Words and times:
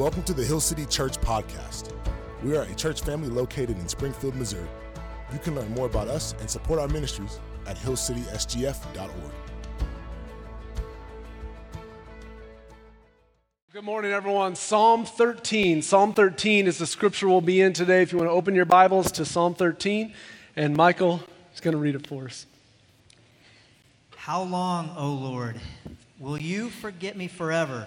Welcome 0.00 0.22
to 0.22 0.32
the 0.32 0.42
Hill 0.42 0.60
City 0.60 0.86
Church 0.86 1.20
Podcast. 1.20 1.92
We 2.42 2.56
are 2.56 2.62
a 2.62 2.74
church 2.74 3.02
family 3.02 3.28
located 3.28 3.78
in 3.78 3.86
Springfield, 3.86 4.34
Missouri. 4.34 4.66
You 5.30 5.38
can 5.38 5.54
learn 5.54 5.70
more 5.72 5.84
about 5.84 6.08
us 6.08 6.34
and 6.40 6.48
support 6.48 6.80
our 6.80 6.88
ministries 6.88 7.38
at 7.66 7.76
hillcitysgf.org. 7.76 9.10
Good 13.74 13.84
morning, 13.84 14.12
everyone. 14.12 14.54
Psalm 14.54 15.04
13. 15.04 15.82
Psalm 15.82 16.14
13 16.14 16.66
is 16.66 16.78
the 16.78 16.86
scripture 16.86 17.28
we'll 17.28 17.42
be 17.42 17.60
in 17.60 17.74
today. 17.74 18.00
If 18.00 18.10
you 18.10 18.16
want 18.16 18.30
to 18.30 18.34
open 18.34 18.54
your 18.54 18.64
Bibles 18.64 19.12
to 19.12 19.26
Psalm 19.26 19.54
13, 19.54 20.14
and 20.56 20.74
Michael 20.74 21.20
is 21.52 21.60
going 21.60 21.72
to 21.72 21.78
read 21.78 21.94
it 21.94 22.06
for 22.06 22.24
us. 22.24 22.46
How 24.16 24.44
long, 24.44 24.94
O 24.96 25.12
Lord, 25.12 25.60
will 26.18 26.40
you 26.40 26.70
forget 26.70 27.18
me 27.18 27.28
forever? 27.28 27.86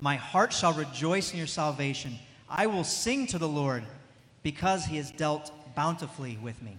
My 0.00 0.16
heart 0.16 0.52
shall 0.52 0.72
rejoice 0.72 1.32
in 1.32 1.38
your 1.38 1.46
salvation. 1.46 2.18
I 2.48 2.66
will 2.66 2.84
sing 2.84 3.26
to 3.28 3.38
the 3.38 3.48
Lord 3.48 3.82
because 4.42 4.86
he 4.86 4.96
has 4.96 5.10
dealt 5.10 5.52
bountifully 5.74 6.38
with 6.42 6.60
me. 6.62 6.76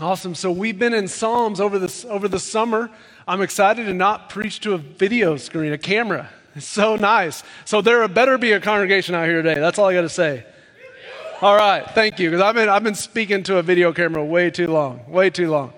Awesome. 0.00 0.34
So 0.34 0.50
we've 0.50 0.78
been 0.78 0.94
in 0.94 1.06
Psalms 1.06 1.60
over 1.60 1.78
this 1.78 2.04
over 2.04 2.26
the 2.26 2.40
summer. 2.40 2.90
I'm 3.28 3.40
excited 3.40 3.84
to 3.84 3.94
not 3.94 4.28
preach 4.28 4.58
to 4.60 4.72
a 4.72 4.78
video 4.78 5.36
screen, 5.36 5.72
a 5.72 5.78
camera. 5.78 6.30
It's 6.56 6.66
so 6.66 6.96
nice. 6.96 7.44
So 7.64 7.80
there 7.80 8.06
better 8.08 8.36
be 8.36 8.52
a 8.52 8.60
congregation 8.60 9.14
out 9.14 9.26
here 9.26 9.42
today. 9.42 9.60
That's 9.60 9.78
all 9.78 9.88
I 9.88 9.94
got 9.94 10.02
to 10.02 10.08
say. 10.08 10.44
All 11.40 11.56
right, 11.56 11.88
thank 11.90 12.18
you, 12.18 12.30
because 12.30 12.42
I've 12.42 12.54
been 12.54 12.68
I've 12.68 12.84
been 12.84 12.94
speaking 12.94 13.42
to 13.44 13.58
a 13.58 13.62
video 13.62 13.92
camera 13.92 14.24
way 14.24 14.50
too 14.50 14.68
long, 14.68 15.08
way 15.08 15.30
too 15.30 15.50
long. 15.50 15.72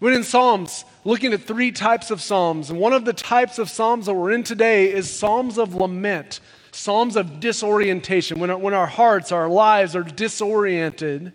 We're 0.00 0.12
in 0.12 0.24
Psalms 0.24 0.84
looking 1.06 1.32
at 1.32 1.40
three 1.40 1.70
types 1.70 2.10
of 2.10 2.20
Psalms. 2.20 2.68
And 2.68 2.80
one 2.80 2.92
of 2.92 3.04
the 3.04 3.12
types 3.12 3.60
of 3.60 3.70
Psalms 3.70 4.06
that 4.06 4.14
we're 4.14 4.32
in 4.32 4.42
today 4.42 4.92
is 4.92 5.08
Psalms 5.08 5.56
of 5.56 5.74
lament, 5.74 6.40
Psalms 6.72 7.14
of 7.14 7.38
disorientation, 7.38 8.40
when 8.40 8.50
our, 8.50 8.58
when 8.58 8.74
our 8.74 8.88
hearts, 8.88 9.30
our 9.30 9.48
lives 9.48 9.94
are 9.94 10.02
disoriented. 10.02 11.22
And 11.22 11.32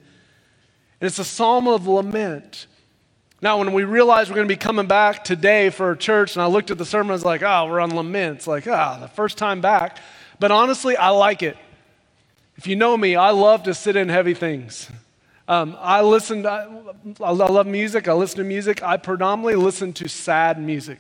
it's 1.00 1.20
a 1.20 1.24
Psalm 1.24 1.70
of 1.70 1.88
lament. 1.88 2.68
Now, 3.42 3.58
when 3.60 3.72
we 3.72 3.86
realized 3.86 4.30
we're 4.30 4.36
going 4.36 4.48
to 4.48 4.54
be 4.54 4.60
coming 4.60 4.88
back 4.88 5.24
today 5.24 5.70
for 5.70 5.96
church, 5.96 6.36
and 6.36 6.44
I 6.44 6.48
looked 6.48 6.70
at 6.70 6.78
the 6.78 6.86
sermon, 6.86 7.12
I 7.12 7.14
was 7.14 7.26
like, 7.26 7.42
oh, 7.42 7.66
we're 7.68 7.80
on 7.80 7.92
laments. 7.92 8.48
Like, 8.48 8.68
ah, 8.68 8.98
oh, 8.98 9.02
the 9.02 9.08
first 9.08 9.38
time 9.38 9.62
back. 9.62 10.00
But 10.38 10.52
honestly, 10.52 10.98
I 10.98 11.10
like 11.10 11.42
it. 11.42 11.58
If 12.58 12.68
you 12.68 12.76
know 12.76 12.98
me, 12.98 13.16
I 13.16 13.30
love 13.30 13.64
to 13.64 13.74
sit 13.74 13.96
in 13.96 14.10
heavy 14.10 14.34
things. 14.34 14.92
Um, 15.52 15.76
I 15.82 16.02
listen, 16.02 16.46
I, 16.46 16.66
I 17.20 17.32
love 17.32 17.68
music. 17.68 18.08
I 18.08 18.14
listen 18.14 18.38
to 18.38 18.46
music. 18.46 18.82
I 18.84 18.96
predominantly 18.96 19.62
listen 19.62 19.92
to 19.92 20.08
sad 20.08 20.62
music. 20.62 20.98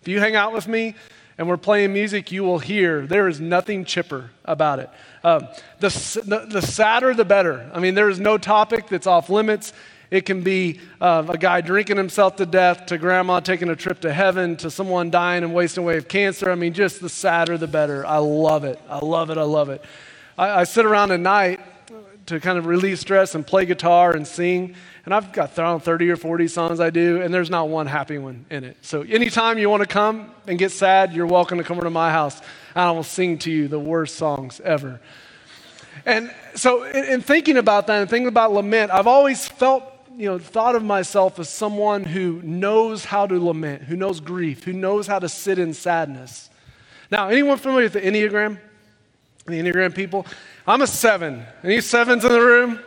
If 0.00 0.08
you 0.08 0.20
hang 0.20 0.36
out 0.36 0.54
with 0.54 0.66
me 0.66 0.94
and 1.36 1.46
we're 1.46 1.58
playing 1.58 1.92
music, 1.92 2.32
you 2.32 2.42
will 2.42 2.60
hear 2.60 3.06
there 3.06 3.28
is 3.28 3.40
nothing 3.42 3.84
chipper 3.84 4.30
about 4.46 4.78
it. 4.78 4.88
Um, 5.22 5.48
the, 5.80 5.90
the, 6.24 6.46
the, 6.48 6.62
sadder, 6.62 7.12
the 7.12 7.26
better. 7.26 7.70
I 7.74 7.78
mean, 7.78 7.94
there 7.94 8.08
is 8.08 8.18
no 8.18 8.38
topic 8.38 8.88
that's 8.88 9.06
off 9.06 9.28
limits. 9.28 9.74
It 10.10 10.24
can 10.24 10.40
be 10.40 10.80
uh, 10.98 11.26
a 11.28 11.36
guy 11.36 11.60
drinking 11.60 11.98
himself 11.98 12.36
to 12.36 12.46
death, 12.46 12.86
to 12.86 12.96
grandma 12.96 13.40
taking 13.40 13.68
a 13.68 13.76
trip 13.76 14.00
to 14.00 14.14
heaven, 14.14 14.56
to 14.56 14.70
someone 14.70 15.10
dying 15.10 15.44
and 15.44 15.52
wasting 15.52 15.84
away 15.84 15.98
of 15.98 16.08
cancer. 16.08 16.50
I 16.50 16.54
mean, 16.54 16.72
just 16.72 17.02
the 17.02 17.10
sadder, 17.10 17.58
the 17.58 17.68
better. 17.68 18.06
I 18.06 18.16
love 18.16 18.64
it. 18.64 18.80
I 18.88 19.04
love 19.04 19.28
it. 19.28 19.36
I 19.36 19.42
love 19.42 19.68
it. 19.68 19.84
I, 20.38 20.60
I 20.60 20.64
sit 20.64 20.86
around 20.86 21.10
at 21.10 21.20
night 21.20 21.60
to 22.30 22.38
kind 22.38 22.58
of 22.58 22.66
relieve 22.66 23.00
stress 23.00 23.34
and 23.34 23.44
play 23.44 23.66
guitar 23.66 24.12
and 24.12 24.24
sing. 24.24 24.76
And 25.04 25.12
I've 25.12 25.32
got 25.32 25.58
around 25.58 25.80
30 25.80 26.10
or 26.10 26.16
40 26.16 26.46
songs 26.46 26.78
I 26.78 26.90
do, 26.90 27.20
and 27.20 27.34
there's 27.34 27.50
not 27.50 27.68
one 27.68 27.88
happy 27.88 28.18
one 28.18 28.46
in 28.50 28.62
it. 28.62 28.76
So 28.82 29.02
anytime 29.02 29.58
you 29.58 29.68
want 29.68 29.80
to 29.80 29.88
come 29.88 30.30
and 30.46 30.56
get 30.56 30.70
sad, 30.70 31.12
you're 31.12 31.26
welcome 31.26 31.58
to 31.58 31.64
come 31.64 31.76
over 31.76 31.86
to 31.86 31.90
my 31.90 32.12
house, 32.12 32.40
and 32.74 32.84
I 32.84 32.90
will 32.92 33.02
sing 33.02 33.38
to 33.38 33.50
you 33.50 33.66
the 33.66 33.80
worst 33.80 34.14
songs 34.14 34.60
ever. 34.60 35.00
And 36.06 36.32
so, 36.54 36.84
in, 36.84 37.04
in 37.04 37.20
thinking 37.20 37.56
about 37.56 37.88
that 37.88 38.00
and 38.00 38.08
thinking 38.08 38.28
about 38.28 38.52
lament, 38.52 38.92
I've 38.92 39.08
always 39.08 39.48
felt, 39.48 39.82
you 40.16 40.26
know, 40.26 40.38
thought 40.38 40.76
of 40.76 40.84
myself 40.84 41.40
as 41.40 41.48
someone 41.48 42.04
who 42.04 42.40
knows 42.42 43.04
how 43.04 43.26
to 43.26 43.44
lament, 43.44 43.82
who 43.82 43.96
knows 43.96 44.20
grief, 44.20 44.62
who 44.62 44.72
knows 44.72 45.08
how 45.08 45.18
to 45.18 45.28
sit 45.28 45.58
in 45.58 45.74
sadness. 45.74 46.48
Now, 47.10 47.28
anyone 47.28 47.58
familiar 47.58 47.86
with 47.86 47.94
the 47.94 48.00
Enneagram? 48.00 48.60
The 49.50 49.60
Enneagram 49.60 49.94
people? 49.94 50.26
I'm 50.66 50.82
a 50.82 50.86
seven. 50.86 51.44
Any 51.62 51.80
sevens 51.80 52.24
in 52.24 52.32
the 52.32 52.40
room? 52.40 52.80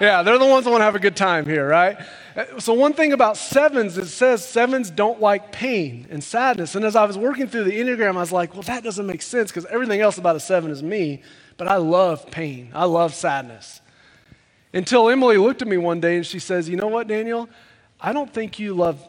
Yeah, 0.00 0.22
they're 0.22 0.38
the 0.38 0.46
ones 0.46 0.64
that 0.64 0.70
want 0.70 0.80
to 0.80 0.86
have 0.86 0.94
a 0.94 1.00
good 1.00 1.16
time 1.16 1.44
here, 1.44 1.68
right? 1.68 1.98
Uh, 2.34 2.58
so, 2.58 2.72
one 2.72 2.94
thing 2.94 3.12
about 3.12 3.36
sevens, 3.36 3.98
it 3.98 4.06
says 4.06 4.46
sevens 4.46 4.90
don't 4.90 5.20
like 5.20 5.52
pain 5.52 6.06
and 6.10 6.24
sadness. 6.24 6.74
And 6.74 6.84
as 6.84 6.96
I 6.96 7.04
was 7.04 7.18
working 7.18 7.48
through 7.48 7.64
the 7.64 7.72
Enneagram, 7.72 8.16
I 8.16 8.20
was 8.20 8.32
like, 8.32 8.54
well, 8.54 8.62
that 8.62 8.82
doesn't 8.82 9.06
make 9.06 9.20
sense 9.20 9.50
because 9.50 9.66
everything 9.66 10.00
else 10.00 10.16
about 10.16 10.36
a 10.36 10.40
seven 10.40 10.70
is 10.70 10.82
me, 10.82 11.22
but 11.58 11.68
I 11.68 11.76
love 11.76 12.30
pain. 12.30 12.70
I 12.74 12.86
love 12.86 13.14
sadness. 13.14 13.82
Until 14.72 15.10
Emily 15.10 15.36
looked 15.36 15.60
at 15.60 15.68
me 15.68 15.76
one 15.76 16.00
day 16.00 16.16
and 16.16 16.26
she 16.26 16.38
says, 16.38 16.68
you 16.68 16.76
know 16.76 16.86
what, 16.86 17.06
Daniel? 17.06 17.48
I 18.00 18.12
don't 18.12 18.32
think 18.32 18.58
you 18.58 18.72
love 18.72 19.06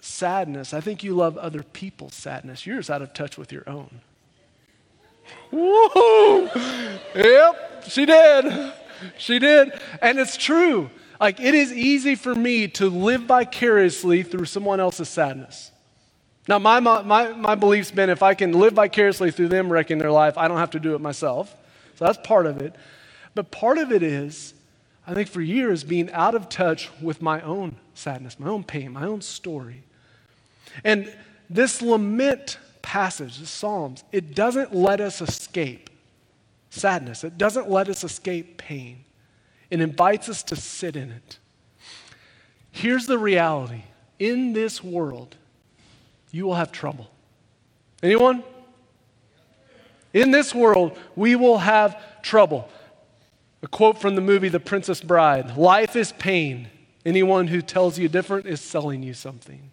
sadness. 0.00 0.74
I 0.74 0.80
think 0.80 1.04
you 1.04 1.14
love 1.14 1.36
other 1.36 1.62
people's 1.62 2.14
sadness. 2.14 2.66
You're 2.66 2.78
just 2.78 2.90
out 2.90 3.02
of 3.02 3.12
touch 3.12 3.36
with 3.38 3.52
your 3.52 3.68
own. 3.68 4.00
Woo! 5.50 6.48
Yep, 7.14 7.84
she 7.88 8.06
did. 8.06 8.72
She 9.16 9.38
did. 9.38 9.72
And 10.02 10.18
it's 10.18 10.36
true. 10.36 10.90
Like, 11.20 11.40
it 11.40 11.54
is 11.54 11.72
easy 11.72 12.14
for 12.14 12.34
me 12.34 12.68
to 12.68 12.88
live 12.88 13.22
vicariously 13.22 14.22
through 14.22 14.44
someone 14.44 14.80
else's 14.80 15.08
sadness. 15.08 15.72
Now, 16.46 16.58
my, 16.58 16.80
my, 16.80 17.32
my 17.32 17.54
belief's 17.54 17.90
been 17.90 18.08
if 18.08 18.22
I 18.22 18.34
can 18.34 18.52
live 18.52 18.74
vicariously 18.74 19.30
through 19.30 19.48
them 19.48 19.70
wrecking 19.70 19.98
their 19.98 20.12
life, 20.12 20.38
I 20.38 20.48
don't 20.48 20.58
have 20.58 20.70
to 20.70 20.80
do 20.80 20.94
it 20.94 21.00
myself. 21.00 21.54
So 21.96 22.04
that's 22.04 22.18
part 22.26 22.46
of 22.46 22.62
it. 22.62 22.74
But 23.34 23.50
part 23.50 23.78
of 23.78 23.92
it 23.92 24.02
is, 24.02 24.54
I 25.06 25.14
think 25.14 25.28
for 25.28 25.40
years, 25.40 25.84
being 25.84 26.10
out 26.12 26.34
of 26.34 26.48
touch 26.48 26.90
with 27.02 27.20
my 27.20 27.40
own 27.42 27.76
sadness, 27.94 28.38
my 28.38 28.48
own 28.48 28.64
pain, 28.64 28.92
my 28.92 29.04
own 29.04 29.20
story. 29.20 29.82
And 30.84 31.12
this 31.50 31.82
lament 31.82 32.58
passage, 32.88 33.36
the 33.36 33.44
Psalms, 33.44 34.02
it 34.12 34.34
doesn't 34.34 34.74
let 34.74 34.98
us 34.98 35.20
escape 35.20 35.90
sadness, 36.70 37.22
it 37.22 37.36
doesn't 37.36 37.68
let 37.68 37.86
us 37.90 38.02
escape 38.02 38.56
pain. 38.56 39.04
It 39.68 39.82
invites 39.82 40.30
us 40.30 40.42
to 40.44 40.56
sit 40.56 40.96
in 40.96 41.10
it. 41.10 41.38
Here's 42.70 43.04
the 43.04 43.18
reality 43.18 43.82
in 44.18 44.54
this 44.54 44.82
world, 44.82 45.36
you 46.30 46.46
will 46.46 46.54
have 46.54 46.72
trouble. 46.72 47.10
Anyone? 48.02 48.42
In 50.14 50.30
this 50.30 50.54
world, 50.54 50.98
we 51.14 51.36
will 51.36 51.58
have 51.58 52.22
trouble. 52.22 52.70
A 53.62 53.68
quote 53.68 54.00
from 54.00 54.14
the 54.14 54.22
movie 54.22 54.48
The 54.48 54.60
Princess 54.60 55.02
Bride 55.02 55.58
Life 55.58 55.94
is 55.94 56.12
pain. 56.12 56.68
Anyone 57.04 57.48
who 57.48 57.60
tells 57.60 57.98
you 57.98 58.08
different 58.08 58.46
is 58.46 58.62
selling 58.62 59.02
you 59.02 59.12
something. 59.12 59.70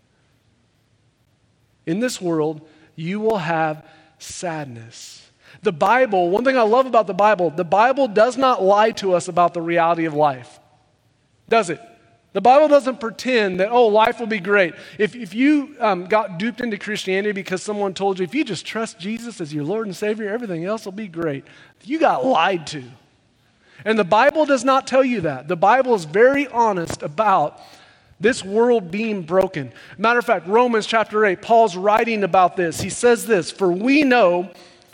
In 1.86 2.02
this 2.02 2.20
world, 2.20 2.68
you 2.96 3.20
will 3.20 3.38
have 3.38 3.86
sadness. 4.20 5.30
The 5.62 5.72
Bible, 5.72 6.30
one 6.30 6.44
thing 6.44 6.58
I 6.58 6.64
love 6.64 6.86
about 6.86 7.08
the 7.08 7.14
Bible, 7.14 7.50
the 7.50 7.64
Bible 7.64 8.08
does 8.08 8.38
not 8.38 8.62
lie 8.62 8.92
to 8.92 9.14
us 9.14 9.28
about 9.28 9.54
the 9.54 9.62
reality 9.62 10.06
of 10.06 10.14
life, 10.14 10.60
does 11.50 11.70
it? 11.70 11.82
The 12.34 12.42
Bible 12.42 12.68
doesn't 12.68 13.00
pretend 13.00 13.62
that, 13.62 13.70
oh, 13.72 13.88
life 13.88 14.20
will 14.20 14.28
be 14.28 14.42
great. 14.42 14.74
If, 14.98 15.16
if 15.16 15.34
you 15.34 15.74
um, 15.80 16.06
got 16.08 16.38
duped 16.38 16.60
into 16.60 16.78
Christianity 16.78 17.32
because 17.32 17.64
someone 17.64 17.94
told 17.94 18.20
you, 18.20 18.26
if 18.26 18.36
you 18.36 18.44
just 18.44 18.66
trust 18.66 19.00
Jesus 19.00 19.40
as 19.40 19.54
your 19.54 19.64
Lord 19.64 19.86
and 19.88 19.96
Savior, 19.96 20.30
everything 20.30 20.66
else 20.66 20.84
will 20.84 20.92
be 20.92 21.08
great, 21.08 21.46
you 21.86 21.98
got 21.98 22.26
lied 22.26 22.68
to. 22.68 22.84
And 23.86 23.98
the 23.98 24.04
Bible 24.04 24.46
does 24.46 24.66
not 24.66 24.86
tell 24.86 25.04
you 25.04 25.22
that. 25.22 25.48
The 25.48 25.56
Bible 25.56 25.96
is 25.96 26.04
very 26.04 26.46
honest 26.48 27.02
about 27.04 27.62
this 28.20 28.44
world 28.44 28.92
being 28.92 29.24
broken. 29.24 29.72
Matter 29.98 30.20
of 30.20 30.26
fact, 30.26 30.48
Romans 30.48 30.86
chapter 30.86 31.26
8, 31.26 31.42
Paul's 31.42 31.76
writing 31.76 32.24
about 32.24 32.56
this. 32.56 32.80
He 32.80 32.90
says 32.90 33.26
this 33.26 33.52
For 33.52 33.72
we 33.72 34.04
know 34.04 34.50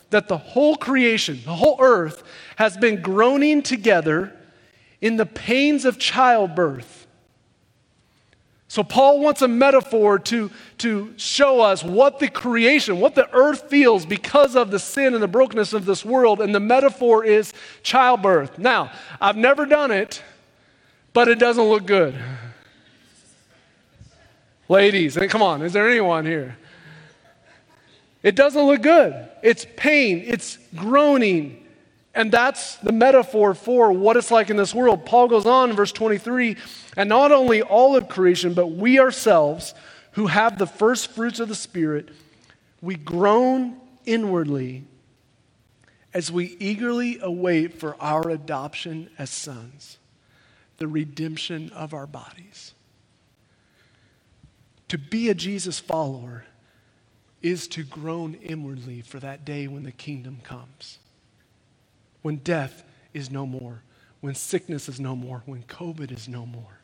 that 0.10 0.28
the 0.28 0.38
whole 0.38 0.76
creation, 0.76 1.40
the 1.46 1.56
whole 1.56 1.78
earth, 1.80 2.24
has 2.56 2.78
been 2.78 3.02
groaning 3.02 3.62
together 3.62 4.36
in 5.02 5.18
the 5.18 5.26
pains 5.26 5.86
of 5.86 5.98
childbirth 5.98 7.08
So, 8.68 8.84
Paul 8.84 9.20
wants 9.20 9.42
a 9.42 9.50
metaphor 9.50 10.18
to, 10.18 10.50
to 10.78 11.14
show 11.18 11.60
us 11.60 11.84
what 11.84 12.20
the 12.20 12.30
creation, 12.30 13.00
what 13.00 13.16
the 13.16 13.30
earth 13.34 13.70
feels 13.70 14.06
because 14.06 14.56
of 14.56 14.72
the 14.72 14.80
sin 14.80 15.14
and 15.14 15.22
the 15.22 15.28
brokenness 15.28 15.74
of 15.74 15.86
this 15.86 16.06
world. 16.06 16.40
And 16.40 16.56
the 16.56 16.62
metaphor 16.62 17.26
is 17.26 17.54
childbirth. 17.84 18.58
Now, 18.58 18.92
I've 19.20 19.36
never 19.36 19.66
done 19.66 19.92
it, 19.92 20.24
but 21.12 21.28
it 21.28 21.38
doesn't 21.38 21.66
look 21.66 21.86
good. 21.86 22.16
Ladies, 24.72 25.18
come 25.28 25.42
on, 25.42 25.64
is 25.64 25.74
there 25.74 25.90
anyone 25.90 26.26
here? 26.26 26.56
It 28.24 28.38
doesn't 28.38 28.62
look 28.62 28.82
good. 28.82 29.14
It's 29.44 29.68
pain, 29.76 30.24
it's 30.26 30.58
groaning, 30.78 31.68
and 32.16 32.32
that's 32.32 32.78
the 32.78 32.94
metaphor 32.94 33.54
for 33.54 33.92
what 33.92 34.16
it's 34.16 34.32
like 34.32 34.50
in 34.50 34.56
this 34.56 34.74
world. 34.74 35.06
Paul 35.06 35.28
goes 35.28 35.46
on 35.46 35.72
in 35.72 35.76
verse 35.76 35.92
23 35.92 36.56
and 36.96 37.10
not 37.10 37.34
only 37.34 37.62
all 37.62 37.98
of 37.98 38.08
creation, 38.08 38.54
but 38.54 38.68
we 38.68 38.98
ourselves 38.98 39.74
who 40.14 40.28
have 40.28 40.58
the 40.58 40.68
first 40.68 41.12
fruits 41.12 41.42
of 41.42 41.50
the 41.50 41.56
Spirit, 41.56 42.08
we 42.82 42.96
groan 42.96 43.76
inwardly 44.06 44.86
as 46.14 46.32
we 46.32 46.56
eagerly 46.62 47.20
await 47.22 47.78
for 47.78 48.02
our 48.02 48.30
adoption 48.30 49.10
as 49.18 49.32
sons, 49.32 49.98
the 50.78 50.88
redemption 50.88 51.70
of 51.72 51.94
our 51.94 52.08
bodies. 52.08 52.74
To 54.92 54.98
be 54.98 55.30
a 55.30 55.34
Jesus 55.34 55.80
follower 55.80 56.44
is 57.42 57.70
to 57.70 57.84
groan 57.84 58.34
inwardly 58.34 59.00
for 59.00 59.22
that 59.22 59.46
day 59.46 59.70
when 59.70 59.84
the 59.84 59.94
kingdom 59.94 60.40
comes 60.44 61.00
when 62.24 62.36
death 62.36 62.84
is 63.14 63.32
no 63.32 63.46
more, 63.46 63.84
when 64.20 64.36
sickness 64.36 64.90
is 64.90 65.00
no 65.00 65.16
more, 65.16 65.44
when 65.46 65.64
COVID 65.64 66.12
is 66.12 66.28
no 66.28 66.46
more. 66.46 66.82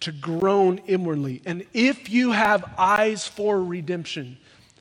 To 0.00 0.12
groan 0.12 0.82
inwardly. 0.86 1.40
And 1.46 1.64
if 1.72 2.10
you 2.10 2.32
have 2.32 2.62
eyes 2.76 3.26
for 3.26 3.64
redemption, 3.64 4.36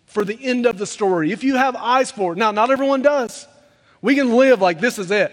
for 0.05 0.25
the 0.25 0.37
end 0.43 0.65
of 0.65 0.79
the 0.79 0.85
story, 0.85 1.31
if 1.31 1.45
you 1.45 1.55
have 1.55 1.77
eyes 1.77 2.11
for 2.11 2.33
it, 2.33 2.37
now, 2.37 2.51
not 2.51 2.71
everyone 2.71 3.03
does. 3.03 3.47
We 4.01 4.15
can 4.15 4.35
live 4.35 4.59
like 4.59 4.81
this 4.81 4.99
is 4.99 5.11
it. 5.11 5.31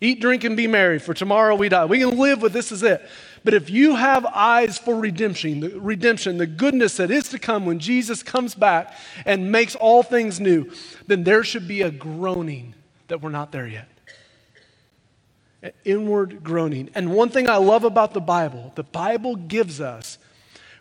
Eat, 0.00 0.20
drink, 0.20 0.44
and 0.44 0.56
be 0.56 0.68
merry, 0.68 1.00
for 1.00 1.12
tomorrow 1.12 1.56
we 1.56 1.68
die. 1.68 1.86
We 1.86 1.98
can 1.98 2.16
live 2.16 2.40
with 2.40 2.52
this 2.52 2.70
is 2.70 2.84
it. 2.84 3.04
But 3.42 3.54
if 3.54 3.70
you 3.70 3.96
have 3.96 4.26
eyes 4.26 4.78
for 4.78 4.94
redemption, 4.94 5.60
the 5.60 5.80
redemption, 5.80 6.36
the 6.36 6.46
goodness 6.46 6.96
that 6.98 7.10
is 7.10 7.28
to 7.30 7.38
come 7.38 7.64
when 7.64 7.78
Jesus 7.78 8.22
comes 8.22 8.54
back 8.54 8.94
and 9.24 9.50
makes 9.50 9.74
all 9.74 10.02
things 10.02 10.40
new, 10.40 10.70
then 11.06 11.24
there 11.24 11.42
should 11.42 11.66
be 11.66 11.82
a 11.82 11.90
groaning 11.90 12.74
that 13.08 13.22
we're 13.22 13.30
not 13.30 13.50
there 13.52 13.66
yet. 13.66 13.88
An 15.62 15.72
inward 15.84 16.42
groaning. 16.44 16.90
And 16.94 17.14
one 17.14 17.30
thing 17.30 17.48
I 17.48 17.56
love 17.56 17.84
about 17.84 18.12
the 18.14 18.20
Bible, 18.20 18.72
the 18.74 18.82
Bible 18.82 19.36
gives 19.36 19.80
us 19.80 20.18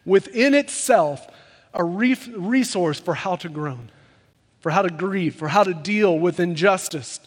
within 0.05 0.53
itself 0.53 1.27
a 1.73 1.83
resource 1.83 2.99
for 2.99 3.13
how 3.13 3.35
to 3.37 3.49
groan, 3.49 3.89
for 4.59 4.71
how 4.71 4.81
to 4.81 4.89
grieve, 4.89 5.35
for 5.35 5.47
how 5.47 5.63
to 5.63 5.73
deal 5.73 6.17
with 6.17 6.39
injustice 6.39 7.19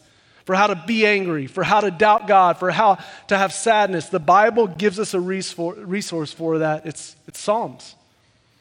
for 0.45 0.55
how 0.55 0.67
to 0.67 0.83
be 0.87 1.07
angry, 1.07 1.47
for 1.47 1.63
how 1.63 1.81
to 1.81 1.91
doubt 1.91 2.27
God, 2.27 2.59
for 2.59 2.71
how 2.71 2.99
to 3.29 3.39
have 3.39 3.53
sadness. 3.53 4.09
The 4.09 4.19
Bible 4.19 4.67
gives 4.67 4.99
us 4.99 5.15
a 5.15 5.21
resource 5.21 6.33
for 6.33 6.59
that. 6.59 6.87
It's, 6.87 7.17
it's 7.29 7.39
Psalms, 7.41 7.95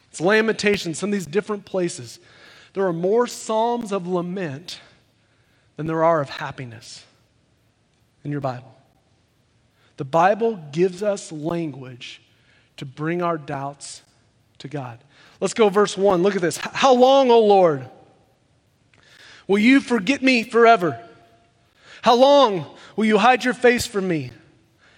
it's 0.09 0.21
Lamentations, 0.21 0.99
some 0.99 1.09
of 1.09 1.13
these 1.13 1.25
different 1.25 1.65
places. 1.65 2.19
There 2.73 2.85
are 2.85 2.93
more 2.93 3.27
Psalms 3.27 3.91
of 3.91 4.07
lament 4.07 4.79
than 5.75 5.87
there 5.87 6.03
are 6.03 6.21
of 6.21 6.29
happiness 6.29 7.03
in 8.23 8.31
your 8.31 8.41
Bible. 8.41 8.75
The 9.97 10.05
Bible 10.05 10.59
gives 10.71 11.03
us 11.03 11.31
language 11.31 12.21
to 12.77 12.85
bring 12.85 13.21
our 13.21 13.37
doubts 13.37 14.01
to 14.59 14.67
God. 14.67 14.99
Let's 15.39 15.53
go, 15.53 15.69
verse 15.69 15.97
1. 15.97 16.23
Look 16.23 16.35
at 16.35 16.41
this. 16.41 16.57
How 16.57 16.93
long, 16.93 17.31
O 17.31 17.39
Lord, 17.39 17.89
will 19.47 19.59
you 19.59 19.79
forget 19.79 20.21
me 20.21 20.43
forever? 20.43 20.99
How 22.01 22.15
long 22.15 22.65
will 22.95 23.05
you 23.05 23.17
hide 23.17 23.43
your 23.43 23.53
face 23.53 23.85
from 23.85 24.07
me? 24.07 24.31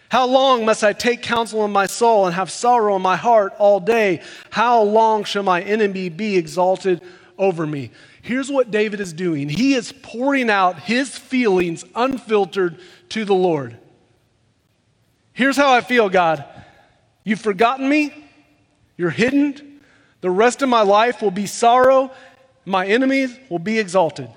How 0.10 0.28
long 0.28 0.64
must 0.64 0.84
I 0.84 0.94
take 0.94 1.24
counsel 1.24 1.66
in 1.66 1.72
my 1.72 1.88
soul 1.88 2.28
and 2.28 2.36
have 2.36 2.52
sorrow 2.52 2.96
in 2.96 3.02
my 3.02 3.16
heart 3.16 3.54
all 3.58 3.80
day? 3.80 4.22
How 4.52 4.84
long 4.84 5.24
shall 5.24 5.44
my 5.44 5.62
enemy 5.62 6.10
be 6.10 6.38
exalted 6.38 7.02
over 7.38 7.66
me? 7.66 7.90
Here's 8.22 8.52
what 8.52 8.72
David 8.72 9.00
is 9.00 9.12
doing 9.12 9.50
he 9.50 9.74
is 9.74 9.92
pouring 10.04 10.50
out 10.50 10.80
his 10.80 11.18
feelings 11.18 11.84
unfiltered 11.96 12.80
to 13.10 13.26
the 13.26 13.34
Lord. 13.34 13.78
Here's 15.34 15.58
how 15.58 15.74
I 15.74 15.82
feel, 15.82 16.10
God. 16.10 16.46
You've 17.24 17.42
forgotten 17.42 17.90
me, 17.90 18.14
you're 18.98 19.10
hidden. 19.10 19.82
The 20.22 20.30
rest 20.30 20.62
of 20.62 20.70
my 20.70 20.84
life 20.84 21.22
will 21.22 21.32
be 21.32 21.48
sorrow, 21.48 22.12
my 22.66 22.86
enemies 22.86 23.36
will 23.50 23.60
be 23.60 23.80
exalted. 23.80 24.30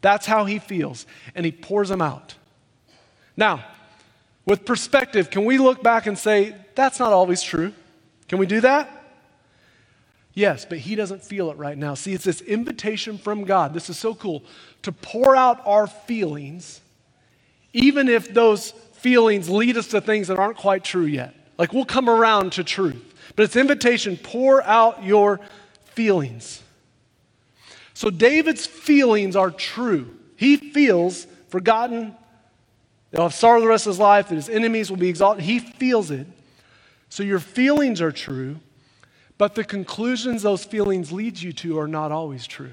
That's 0.00 0.26
how 0.26 0.44
he 0.44 0.58
feels. 0.58 1.06
And 1.34 1.44
he 1.44 1.52
pours 1.52 1.88
them 1.88 2.02
out. 2.02 2.34
Now, 3.36 3.64
with 4.46 4.64
perspective, 4.64 5.30
can 5.30 5.44
we 5.44 5.58
look 5.58 5.82
back 5.82 6.06
and 6.06 6.18
say, 6.18 6.54
that's 6.74 6.98
not 6.98 7.12
always 7.12 7.42
true? 7.42 7.72
Can 8.28 8.38
we 8.38 8.46
do 8.46 8.60
that? 8.62 9.00
Yes, 10.34 10.64
but 10.64 10.78
he 10.78 10.94
doesn't 10.94 11.22
feel 11.22 11.50
it 11.50 11.56
right 11.56 11.76
now. 11.76 11.94
See, 11.94 12.12
it's 12.12 12.24
this 12.24 12.40
invitation 12.40 13.18
from 13.18 13.44
God. 13.44 13.74
This 13.74 13.90
is 13.90 13.98
so 13.98 14.14
cool 14.14 14.44
to 14.82 14.92
pour 14.92 15.34
out 15.36 15.60
our 15.66 15.86
feelings, 15.86 16.80
even 17.72 18.08
if 18.08 18.32
those 18.32 18.70
feelings 18.70 19.50
lead 19.50 19.76
us 19.76 19.88
to 19.88 20.00
things 20.00 20.28
that 20.28 20.38
aren't 20.38 20.56
quite 20.56 20.84
true 20.84 21.04
yet. 21.04 21.34
Like 21.58 21.72
we'll 21.72 21.84
come 21.84 22.08
around 22.08 22.52
to 22.52 22.64
truth. 22.64 23.14
But 23.36 23.44
it's 23.44 23.56
invitation 23.56 24.16
pour 24.16 24.62
out 24.62 25.04
your 25.04 25.40
feelings. 25.84 26.59
So 28.00 28.08
David's 28.08 28.64
feelings 28.64 29.36
are 29.36 29.50
true. 29.50 30.16
He 30.34 30.56
feels 30.56 31.26
forgotten. 31.50 32.16
He'll 33.10 33.24
have 33.24 33.34
sorrow 33.34 33.60
the 33.60 33.66
rest 33.66 33.84
of 33.84 33.90
his 33.90 33.98
life, 33.98 34.30
that 34.30 34.36
his 34.36 34.48
enemies 34.48 34.88
will 34.88 34.96
be 34.96 35.10
exalted. 35.10 35.44
He 35.44 35.58
feels 35.58 36.10
it. 36.10 36.26
So 37.10 37.22
your 37.22 37.40
feelings 37.40 38.00
are 38.00 38.10
true, 38.10 38.56
but 39.36 39.54
the 39.54 39.64
conclusions 39.64 40.40
those 40.40 40.64
feelings 40.64 41.12
lead 41.12 41.42
you 41.42 41.52
to 41.52 41.78
are 41.78 41.86
not 41.86 42.10
always 42.10 42.46
true. 42.46 42.72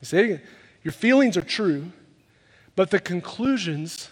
You 0.00 0.06
say 0.06 0.18
it 0.20 0.24
again. 0.24 0.40
Your 0.82 0.92
feelings 0.92 1.36
are 1.36 1.42
true, 1.42 1.92
but 2.76 2.90
the 2.90 2.98
conclusions 2.98 4.08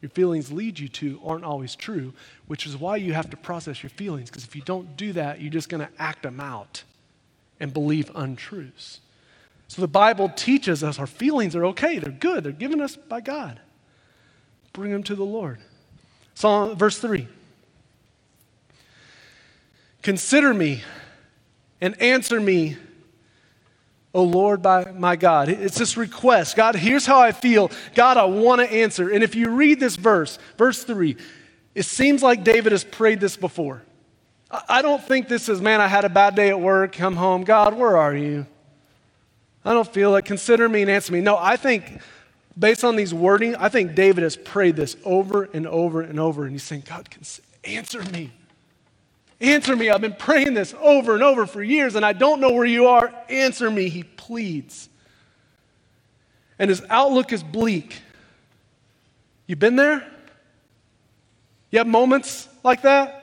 your 0.00 0.08
feelings 0.08 0.50
lead 0.50 0.78
you 0.78 0.88
to 0.88 1.20
aren't 1.22 1.44
always 1.44 1.76
true, 1.76 2.14
which 2.46 2.66
is 2.66 2.78
why 2.78 2.96
you 2.96 3.12
have 3.12 3.28
to 3.28 3.36
process 3.36 3.82
your 3.82 3.90
feelings, 3.90 4.30
because 4.30 4.44
if 4.44 4.56
you 4.56 4.62
don't 4.62 4.96
do 4.96 5.12
that, 5.12 5.42
you're 5.42 5.52
just 5.52 5.68
going 5.68 5.86
to 5.86 5.92
act 5.98 6.22
them 6.22 6.40
out 6.40 6.84
and 7.62 7.72
believe 7.72 8.10
untruths. 8.14 9.00
So 9.68 9.80
the 9.80 9.88
Bible 9.88 10.28
teaches 10.28 10.82
us 10.82 10.98
our 10.98 11.06
feelings 11.06 11.56
are 11.56 11.64
okay, 11.66 11.98
they're 11.98 12.12
good, 12.12 12.44
they're 12.44 12.52
given 12.52 12.80
us 12.82 12.96
by 12.96 13.22
God. 13.22 13.60
Bring 14.74 14.90
them 14.90 15.04
to 15.04 15.14
the 15.14 15.24
Lord. 15.24 15.60
Psalm 16.34 16.76
verse 16.76 16.98
3. 16.98 17.28
Consider 20.02 20.52
me 20.52 20.82
and 21.80 21.98
answer 22.02 22.40
me, 22.40 22.76
O 24.12 24.24
Lord, 24.24 24.60
by 24.60 24.90
my 24.90 25.14
God. 25.14 25.48
It's 25.48 25.78
this 25.78 25.96
request. 25.96 26.56
God, 26.56 26.74
here's 26.74 27.06
how 27.06 27.20
I 27.20 27.30
feel. 27.30 27.70
God, 27.94 28.16
I 28.16 28.24
want 28.24 28.60
to 28.60 28.70
answer. 28.70 29.08
And 29.08 29.22
if 29.22 29.36
you 29.36 29.50
read 29.50 29.78
this 29.78 29.94
verse, 29.94 30.38
verse 30.58 30.82
3, 30.82 31.16
it 31.76 31.84
seems 31.84 32.22
like 32.22 32.42
David 32.42 32.72
has 32.72 32.82
prayed 32.82 33.20
this 33.20 33.36
before. 33.36 33.82
I 34.68 34.82
don't 34.82 35.02
think 35.02 35.28
this 35.28 35.48
is, 35.48 35.62
man, 35.62 35.80
I 35.80 35.88
had 35.88 36.04
a 36.04 36.10
bad 36.10 36.34
day 36.34 36.50
at 36.50 36.60
work, 36.60 36.92
come 36.92 37.16
home. 37.16 37.42
God, 37.42 37.74
where 37.74 37.96
are 37.96 38.14
you? 38.14 38.46
I 39.64 39.72
don't 39.72 39.88
feel 39.88 40.14
it. 40.16 40.26
Consider 40.26 40.68
me 40.68 40.82
and 40.82 40.90
answer 40.90 41.12
me. 41.12 41.20
No, 41.22 41.38
I 41.38 41.56
think, 41.56 42.00
based 42.58 42.84
on 42.84 42.96
these 42.96 43.14
wording, 43.14 43.56
I 43.56 43.70
think 43.70 43.94
David 43.94 44.24
has 44.24 44.36
prayed 44.36 44.76
this 44.76 44.96
over 45.04 45.44
and 45.54 45.66
over 45.66 46.02
and 46.02 46.20
over. 46.20 46.42
And 46.42 46.52
he's 46.52 46.64
saying, 46.64 46.84
God, 46.86 47.08
answer 47.64 48.02
me. 48.02 48.30
Answer 49.40 49.74
me. 49.74 49.88
I've 49.88 50.02
been 50.02 50.14
praying 50.14 50.52
this 50.52 50.74
over 50.80 51.14
and 51.14 51.22
over 51.22 51.46
for 51.46 51.62
years, 51.62 51.94
and 51.94 52.04
I 52.04 52.12
don't 52.12 52.40
know 52.40 52.52
where 52.52 52.66
you 52.66 52.88
are. 52.88 53.12
Answer 53.30 53.70
me. 53.70 53.88
He 53.88 54.02
pleads. 54.02 54.90
And 56.58 56.68
his 56.68 56.82
outlook 56.90 57.32
is 57.32 57.42
bleak. 57.42 58.02
You've 59.46 59.58
been 59.58 59.76
there? 59.76 60.06
You 61.70 61.78
have 61.78 61.86
moments 61.86 62.48
like 62.62 62.82
that? 62.82 63.21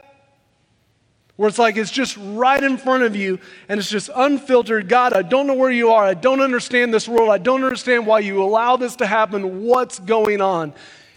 Where 1.40 1.48
it's 1.48 1.58
like 1.58 1.78
it's 1.78 1.90
just 1.90 2.18
right 2.18 2.62
in 2.62 2.76
front 2.76 3.02
of 3.02 3.16
you 3.16 3.40
and 3.70 3.80
it's 3.80 3.90
just 3.90 4.10
unfiltered. 4.14 4.90
God, 4.90 5.14
I 5.14 5.22
don't 5.22 5.48
know 5.48 5.54
where 5.54 5.72
you 5.72 5.92
are. 5.92 6.04
I 6.04 6.14
don't 6.14 6.42
understand 6.42 6.94
this 6.94 7.08
world. 7.08 7.30
I 7.30 7.38
don't 7.38 7.64
understand 7.64 8.06
why 8.06 8.20
you 8.20 8.44
allow 8.44 8.76
this 8.76 8.98
to 8.98 9.06
happen. 9.06 9.64
What's 9.64 10.00
going 10.00 10.42
on? 10.42 10.74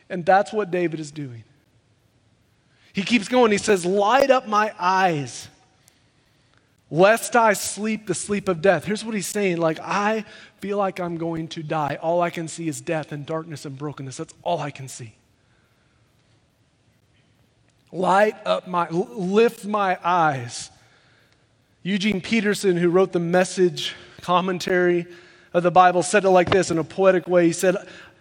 And 0.08 0.24
that's 0.24 0.52
what 0.52 0.70
David 0.70 1.00
is 1.00 1.10
doing. 1.10 1.42
He 2.92 3.02
keeps 3.02 3.26
going. 3.26 3.50
He 3.50 3.58
says, 3.58 3.84
Light 3.84 4.30
up 4.30 4.46
my 4.46 4.72
eyes, 4.78 5.48
lest 6.88 7.34
I 7.34 7.54
sleep 7.54 8.06
the 8.06 8.14
sleep 8.14 8.48
of 8.48 8.62
death. 8.62 8.84
Here's 8.84 9.04
what 9.04 9.16
he's 9.16 9.26
saying 9.26 9.56
like, 9.56 9.80
I 9.80 10.24
feel 10.60 10.78
like 10.78 11.00
I'm 11.00 11.16
going 11.16 11.48
to 11.48 11.64
die. 11.64 11.98
All 12.00 12.22
I 12.22 12.30
can 12.30 12.46
see 12.46 12.68
is 12.68 12.80
death 12.80 13.10
and 13.10 13.26
darkness 13.26 13.64
and 13.64 13.76
brokenness. 13.76 14.18
That's 14.18 14.34
all 14.44 14.60
I 14.60 14.70
can 14.70 14.86
see. 14.86 15.16
Light 17.92 18.36
up 18.46 18.66
my, 18.66 18.88
lift 18.88 19.66
my 19.66 19.98
eyes. 20.02 20.70
Eugene 21.82 22.20
Peterson, 22.20 22.76
who 22.76 22.88
wrote 22.88 23.12
the 23.12 23.20
message 23.20 23.94
commentary 24.22 25.06
of 25.52 25.62
the 25.62 25.70
Bible, 25.70 26.02
said 26.02 26.24
it 26.24 26.30
like 26.30 26.48
this 26.48 26.70
in 26.70 26.78
a 26.78 26.84
poetic 26.84 27.28
way. 27.28 27.46
He 27.46 27.52
said, 27.52 27.76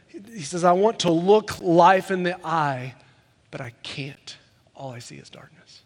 he 0.09 0.41
says, 0.41 0.65
I 0.65 0.73
want 0.73 0.99
to 0.99 1.11
look 1.11 1.61
life 1.61 2.11
in 2.11 2.23
the 2.23 2.37
eye, 2.45 2.95
but 3.49 3.61
I 3.61 3.71
can't. 3.81 4.37
All 4.75 4.91
I 4.91 4.99
see 4.99 5.15
is 5.15 5.29
darkness. 5.29 5.83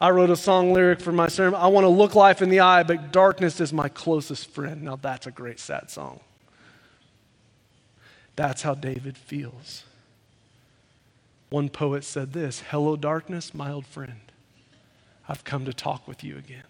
I 0.00 0.10
wrote 0.10 0.30
a 0.30 0.36
song 0.36 0.72
lyric 0.72 1.00
for 1.00 1.12
my 1.12 1.28
sermon. 1.28 1.60
I 1.60 1.66
want 1.66 1.84
to 1.84 1.88
look 1.88 2.14
life 2.14 2.40
in 2.40 2.48
the 2.48 2.60
eye, 2.60 2.82
but 2.82 3.12
darkness 3.12 3.60
is 3.60 3.72
my 3.72 3.88
closest 3.88 4.48
friend. 4.48 4.82
Now 4.82 4.96
that's 4.96 5.26
a 5.26 5.30
great 5.30 5.60
sad 5.60 5.90
song. 5.90 6.20
That's 8.34 8.62
how 8.62 8.74
David 8.74 9.18
feels. 9.18 9.84
One 11.50 11.68
poet 11.68 12.04
said 12.04 12.32
this 12.32 12.62
Hello, 12.70 12.96
darkness, 12.96 13.52
my 13.52 13.70
old 13.70 13.86
friend. 13.86 14.20
I've 15.28 15.44
come 15.44 15.64
to 15.66 15.72
talk 15.72 16.08
with 16.08 16.24
you 16.24 16.36
again. 16.38 16.64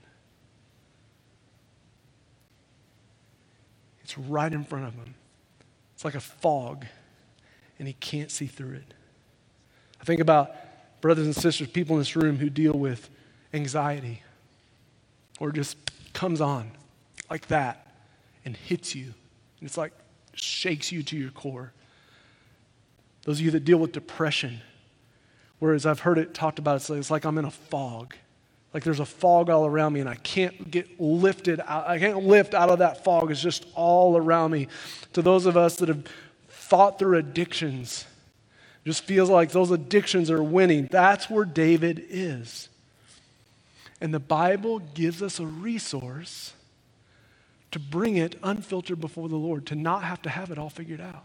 It's 4.02 4.18
right 4.18 4.52
in 4.52 4.64
front 4.64 4.86
of 4.86 4.94
him. 4.94 5.14
It's 5.94 6.04
like 6.04 6.14
a 6.14 6.20
fog, 6.20 6.86
and 7.78 7.86
he 7.86 7.94
can't 7.94 8.30
see 8.30 8.46
through 8.46 8.76
it. 8.76 8.94
I 10.00 10.04
think 10.04 10.20
about 10.20 10.50
brothers 11.00 11.26
and 11.26 11.36
sisters, 11.36 11.68
people 11.68 11.96
in 11.96 12.00
this 12.00 12.16
room 12.16 12.38
who 12.38 12.50
deal 12.50 12.72
with 12.72 13.08
anxiety 13.54 14.22
or 15.38 15.52
just 15.52 15.76
comes 16.12 16.40
on 16.40 16.70
like 17.30 17.46
that 17.48 17.86
and 18.44 18.56
hits 18.56 18.94
you. 18.94 19.04
And 19.04 19.66
it's 19.66 19.78
like 19.78 19.92
shakes 20.34 20.90
you 20.90 21.02
to 21.04 21.16
your 21.16 21.30
core. 21.30 21.72
Those 23.24 23.38
of 23.38 23.44
you 23.44 23.50
that 23.52 23.64
deal 23.64 23.78
with 23.78 23.92
depression, 23.92 24.60
whereas 25.60 25.86
I've 25.86 26.00
heard 26.00 26.18
it 26.18 26.34
talked 26.34 26.58
about, 26.58 26.90
it's 26.90 27.10
like 27.10 27.24
I'm 27.24 27.38
in 27.38 27.44
a 27.44 27.50
fog. 27.50 28.14
Like 28.74 28.84
there's 28.84 29.00
a 29.00 29.06
fog 29.06 29.50
all 29.50 29.66
around 29.66 29.92
me 29.92 30.00
and 30.00 30.08
I 30.08 30.14
can't 30.16 30.70
get 30.70 31.00
lifted 31.00 31.60
out. 31.60 31.88
I 31.88 31.98
can't 31.98 32.24
lift 32.24 32.54
out 32.54 32.70
of 32.70 32.80
that 32.80 33.04
fog. 33.04 33.30
It's 33.30 33.40
just 33.40 33.66
all 33.74 34.16
around 34.16 34.50
me. 34.50 34.68
To 35.14 35.22
those 35.22 35.46
of 35.46 35.56
us 35.56 35.76
that 35.76 35.88
have 35.88 36.04
fought 36.48 36.98
through 36.98 37.18
addictions, 37.18 38.06
it 38.84 38.88
just 38.88 39.04
feels 39.04 39.28
like 39.28 39.50
those 39.50 39.70
addictions 39.70 40.30
are 40.30 40.42
winning. 40.42 40.88
That's 40.90 41.28
where 41.28 41.44
David 41.44 42.04
is. 42.08 42.68
And 44.00 44.14
the 44.14 44.20
Bible 44.20 44.78
gives 44.78 45.20
us 45.20 45.40
a 45.40 45.46
resource 45.46 46.54
to 47.72 47.78
bring 47.78 48.16
it 48.16 48.36
unfiltered 48.42 49.00
before 49.00 49.28
the 49.28 49.36
Lord, 49.36 49.66
to 49.66 49.74
not 49.74 50.04
have 50.04 50.22
to 50.22 50.30
have 50.30 50.50
it 50.50 50.58
all 50.58 50.70
figured 50.70 51.00
out. 51.00 51.24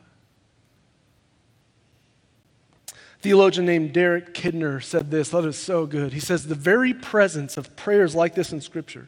Theologian 3.25 3.65
named 3.65 3.91
Derek 3.91 4.35
Kidner 4.35 4.83
said 4.83 5.09
this, 5.09 5.29
that 5.29 5.45
is 5.45 5.57
so 5.57 5.87
good. 5.87 6.13
He 6.13 6.19
says, 6.19 6.45
The 6.45 6.53
very 6.53 6.93
presence 6.93 7.57
of 7.57 7.75
prayers 7.75 8.13
like 8.13 8.35
this 8.35 8.51
in 8.51 8.61
Scripture 8.61 9.07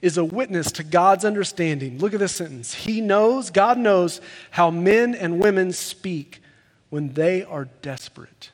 is 0.00 0.16
a 0.16 0.24
witness 0.24 0.72
to 0.72 0.82
God's 0.82 1.26
understanding. 1.26 1.98
Look 1.98 2.14
at 2.14 2.20
this 2.20 2.34
sentence. 2.34 2.72
He 2.72 3.02
knows, 3.02 3.50
God 3.50 3.76
knows 3.76 4.22
how 4.50 4.70
men 4.70 5.14
and 5.14 5.40
women 5.40 5.72
speak 5.72 6.40
when 6.88 7.12
they 7.12 7.44
are 7.44 7.66
desperate. 7.82 8.50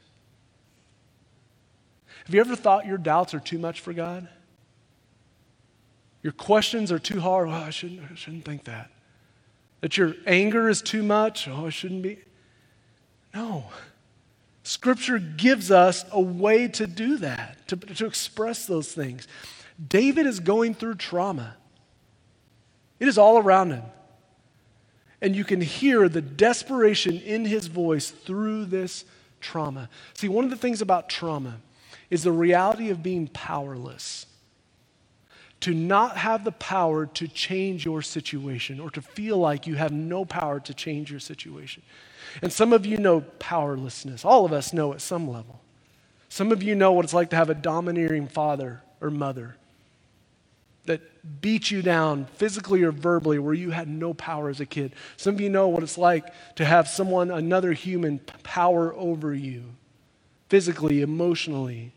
Have 2.25 2.35
you 2.35 2.41
ever 2.41 2.57
thought 2.57 2.85
your 2.85 2.99
doubts 2.99 3.33
are 3.33 3.39
too 3.41 3.59
much 3.59 3.79
for 3.79 3.93
God? 3.93 4.29
Your 6.25 6.33
questions 6.33 6.91
are 6.91 6.99
too 6.99 7.21
hard. 7.21 7.47
Oh, 7.47 7.53
I 7.53 7.71
shouldn't, 7.71 8.11
I 8.11 8.17
shouldn't 8.17 8.45
think 8.45 8.65
that. 8.65 8.91
That 9.83 9.97
your 9.97 10.17
anger 10.27 10.69
is 10.69 10.83
too 10.83 11.05
much. 11.05 11.47
Oh, 11.47 11.67
I 11.67 11.71
shouldn't 11.71 12.03
be. 12.03 12.19
No. 13.33 13.67
Scripture 14.71 15.19
gives 15.19 15.73
us 15.73 16.05
a 16.13 16.21
way 16.21 16.69
to 16.69 16.87
do 16.87 17.17
that, 17.17 17.67
to, 17.67 17.75
to 17.75 18.07
express 18.07 18.67
those 18.67 18.93
things. 18.93 19.27
David 19.89 20.27
is 20.27 20.39
going 20.39 20.75
through 20.75 20.95
trauma, 20.95 21.57
it 23.01 23.09
is 23.09 23.19
all 23.19 23.39
around 23.39 23.73
him. 23.73 23.83
And 25.21 25.35
you 25.35 25.43
can 25.43 25.61
hear 25.61 26.09
the 26.09 26.23
desperation 26.23 27.17
in 27.17 27.45
his 27.45 27.67
voice 27.67 28.11
through 28.11 28.67
this 28.67 29.05
trauma. 29.41 29.89
See, 30.15 30.29
one 30.29 30.45
of 30.45 30.51
the 30.51 30.57
things 30.57 30.81
about 30.81 31.09
trauma 31.09 31.57
is 32.09 32.23
the 32.23 32.31
reality 32.31 32.91
of 32.91 33.03
being 33.03 33.27
powerless. 33.27 34.25
To 35.61 35.75
not 35.75 36.17
have 36.17 36.45
the 36.45 36.53
power 36.53 37.07
to 37.07 37.29
change 37.29 37.85
your 37.85 38.01
situation 38.01 38.81
or 38.81 38.91
to 38.91 39.03
feel 39.03 39.37
like 39.37 39.67
you 39.67 39.75
have 39.75 39.93
no 39.93 40.25
power 40.25 40.59
to 40.61 40.73
change 40.73 41.11
your 41.11 41.21
situation. 41.21 41.83
And 42.41 42.53
some 42.53 42.73
of 42.73 42.87
you 42.87 42.97
know 42.97 43.21
powerlessness. 43.39 44.25
All 44.25 44.45
of 44.45 44.53
us 44.53 44.73
know 44.73 44.93
at 44.93 45.01
some 45.01 45.29
level. 45.29 45.61
Some 46.29 46.53
of 46.53 46.63
you 46.63 46.75
know 46.75 46.93
what 46.93 47.05
it's 47.05 47.13
like 47.13 47.31
to 47.31 47.37
have 47.37 47.51
a 47.51 47.55
domineering 47.55 48.29
father 48.29 48.83
or 49.01 49.11
mother 49.11 49.57
that 50.87 51.41
beat 51.41 51.71
you 51.71 51.83
down 51.83 52.27
physically 52.37 52.83
or 52.83 52.93
verbally 52.93 53.39
where 53.39 53.55
you 53.55 53.71
had 53.71 53.89
no 53.89 54.15
power 54.15 54.49
as 54.49 54.61
a 54.61 54.67
kid. 54.67 54.95
Some 55.17 55.35
of 55.35 55.41
you 55.41 55.51
know 55.51 55.69
what 55.69 55.83
it's 55.83 55.99
like 55.99 56.33
to 56.57 56.65
have 56.65 56.89
someone, 56.89 57.31
another 57.31 57.73
human, 57.73 58.19
power 58.43 58.95
over 58.95 59.35
you 59.35 59.65
physically, 60.49 61.01
emotionally. 61.01 61.93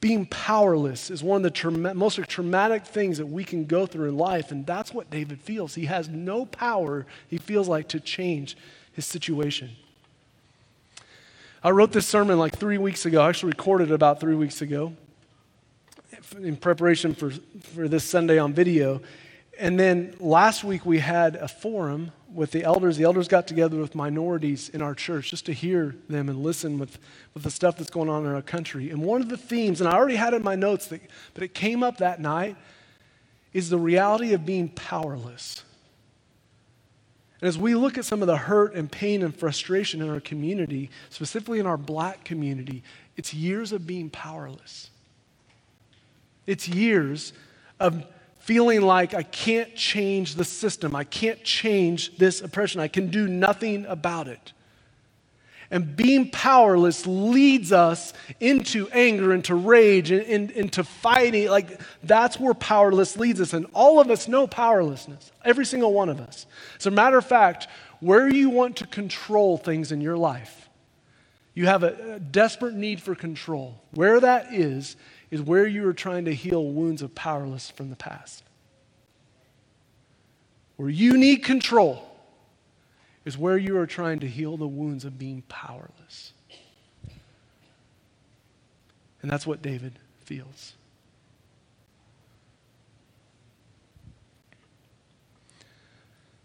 Being 0.00 0.26
powerless 0.26 1.10
is 1.10 1.22
one 1.22 1.38
of 1.38 1.42
the 1.42 1.50
tra- 1.50 1.94
most 1.94 2.20
traumatic 2.28 2.84
things 2.84 3.18
that 3.18 3.26
we 3.26 3.44
can 3.44 3.64
go 3.64 3.86
through 3.86 4.08
in 4.08 4.16
life, 4.16 4.50
and 4.50 4.66
that's 4.66 4.92
what 4.92 5.10
David 5.10 5.40
feels. 5.40 5.74
He 5.74 5.86
has 5.86 6.08
no 6.08 6.44
power, 6.46 7.06
he 7.28 7.38
feels 7.38 7.66
like, 7.66 7.88
to 7.88 8.00
change 8.00 8.56
his 8.92 9.06
situation. 9.06 9.70
I 11.64 11.70
wrote 11.70 11.92
this 11.92 12.06
sermon 12.06 12.38
like 12.38 12.56
three 12.56 12.78
weeks 12.78 13.06
ago. 13.06 13.22
I 13.22 13.28
actually 13.28 13.50
recorded 13.50 13.90
it 13.90 13.94
about 13.94 14.20
three 14.20 14.36
weeks 14.36 14.62
ago 14.62 14.92
in 16.40 16.56
preparation 16.56 17.14
for, 17.14 17.30
for 17.74 17.88
this 17.88 18.04
Sunday 18.04 18.38
on 18.38 18.52
video. 18.52 19.00
And 19.58 19.80
then 19.80 20.14
last 20.20 20.64
week 20.64 20.84
we 20.84 20.98
had 20.98 21.36
a 21.36 21.48
forum 21.48 22.12
with 22.36 22.52
the 22.52 22.62
elders. 22.62 22.96
The 22.96 23.04
elders 23.04 23.26
got 23.26 23.48
together 23.48 23.78
with 23.78 23.94
minorities 23.94 24.68
in 24.68 24.82
our 24.82 24.94
church 24.94 25.30
just 25.30 25.46
to 25.46 25.52
hear 25.52 25.96
them 26.08 26.28
and 26.28 26.42
listen 26.42 26.78
with, 26.78 26.98
with 27.34 27.42
the 27.42 27.50
stuff 27.50 27.78
that's 27.78 27.90
going 27.90 28.08
on 28.08 28.26
in 28.26 28.32
our 28.32 28.42
country. 28.42 28.90
And 28.90 29.02
one 29.02 29.22
of 29.22 29.28
the 29.28 29.36
themes, 29.36 29.80
and 29.80 29.88
I 29.88 29.94
already 29.94 30.16
had 30.16 30.34
it 30.34 30.36
in 30.36 30.42
my 30.42 30.54
notes, 30.54 30.86
that, 30.88 31.00
but 31.34 31.42
it 31.42 31.54
came 31.54 31.82
up 31.82 31.98
that 31.98 32.20
night, 32.20 32.56
is 33.52 33.70
the 33.70 33.78
reality 33.78 34.34
of 34.34 34.44
being 34.44 34.68
powerless. 34.68 35.64
And 37.40 37.48
as 37.48 37.58
we 37.58 37.74
look 37.74 37.98
at 37.98 38.04
some 38.04 38.22
of 38.22 38.28
the 38.28 38.36
hurt 38.36 38.74
and 38.74 38.90
pain 38.90 39.22
and 39.22 39.34
frustration 39.34 40.02
in 40.02 40.10
our 40.10 40.20
community, 40.20 40.90
specifically 41.10 41.58
in 41.58 41.66
our 41.66 41.76
black 41.78 42.24
community, 42.24 42.82
it's 43.16 43.32
years 43.32 43.72
of 43.72 43.86
being 43.86 44.10
powerless. 44.10 44.90
It's 46.46 46.68
years 46.68 47.32
of 47.80 48.06
feeling 48.46 48.80
like 48.80 49.12
I 49.12 49.24
can't 49.24 49.74
change 49.74 50.36
the 50.36 50.44
system, 50.44 50.94
I 50.94 51.02
can't 51.02 51.42
change 51.42 52.16
this 52.16 52.40
oppression, 52.40 52.80
I 52.80 52.86
can 52.86 53.10
do 53.10 53.26
nothing 53.26 53.84
about 53.86 54.28
it. 54.28 54.52
And 55.68 55.96
being 55.96 56.30
powerless 56.30 57.08
leads 57.08 57.72
us 57.72 58.12
into 58.38 58.88
anger, 58.92 59.34
into 59.34 59.56
rage, 59.56 60.12
and, 60.12 60.52
into 60.52 60.84
fighting. 60.84 61.48
Like 61.48 61.80
that's 62.04 62.38
where 62.38 62.54
powerless 62.54 63.16
leads 63.16 63.40
us. 63.40 63.52
And 63.52 63.66
all 63.72 63.98
of 63.98 64.08
us 64.08 64.28
know 64.28 64.46
powerlessness, 64.46 65.32
every 65.44 65.66
single 65.66 65.92
one 65.92 66.08
of 66.08 66.20
us. 66.20 66.46
As 66.78 66.86
a 66.86 66.92
matter 66.92 67.18
of 67.18 67.26
fact, 67.26 67.66
where 67.98 68.32
you 68.32 68.48
want 68.48 68.76
to 68.76 68.86
control 68.86 69.58
things 69.58 69.90
in 69.90 70.00
your 70.00 70.16
life, 70.16 70.68
you 71.52 71.66
have 71.66 71.82
a, 71.82 72.14
a 72.14 72.20
desperate 72.20 72.74
need 72.74 73.02
for 73.02 73.16
control. 73.16 73.82
Where 73.90 74.20
that 74.20 74.54
is, 74.54 74.94
is 75.30 75.42
where 75.42 75.66
you 75.66 75.86
are 75.88 75.92
trying 75.92 76.24
to 76.24 76.34
heal 76.34 76.64
wounds 76.64 77.02
of 77.02 77.14
powerless 77.14 77.70
from 77.70 77.90
the 77.90 77.96
past. 77.96 78.42
Where 80.76 80.88
you 80.88 81.16
need 81.16 81.42
control 81.42 82.06
is 83.24 83.36
where 83.36 83.58
you 83.58 83.76
are 83.78 83.86
trying 83.86 84.20
to 84.20 84.28
heal 84.28 84.56
the 84.56 84.68
wounds 84.68 85.04
of 85.04 85.18
being 85.18 85.42
powerless. 85.48 86.32
And 89.22 89.30
that's 89.30 89.46
what 89.46 89.62
David 89.62 89.98
feels. 90.24 90.74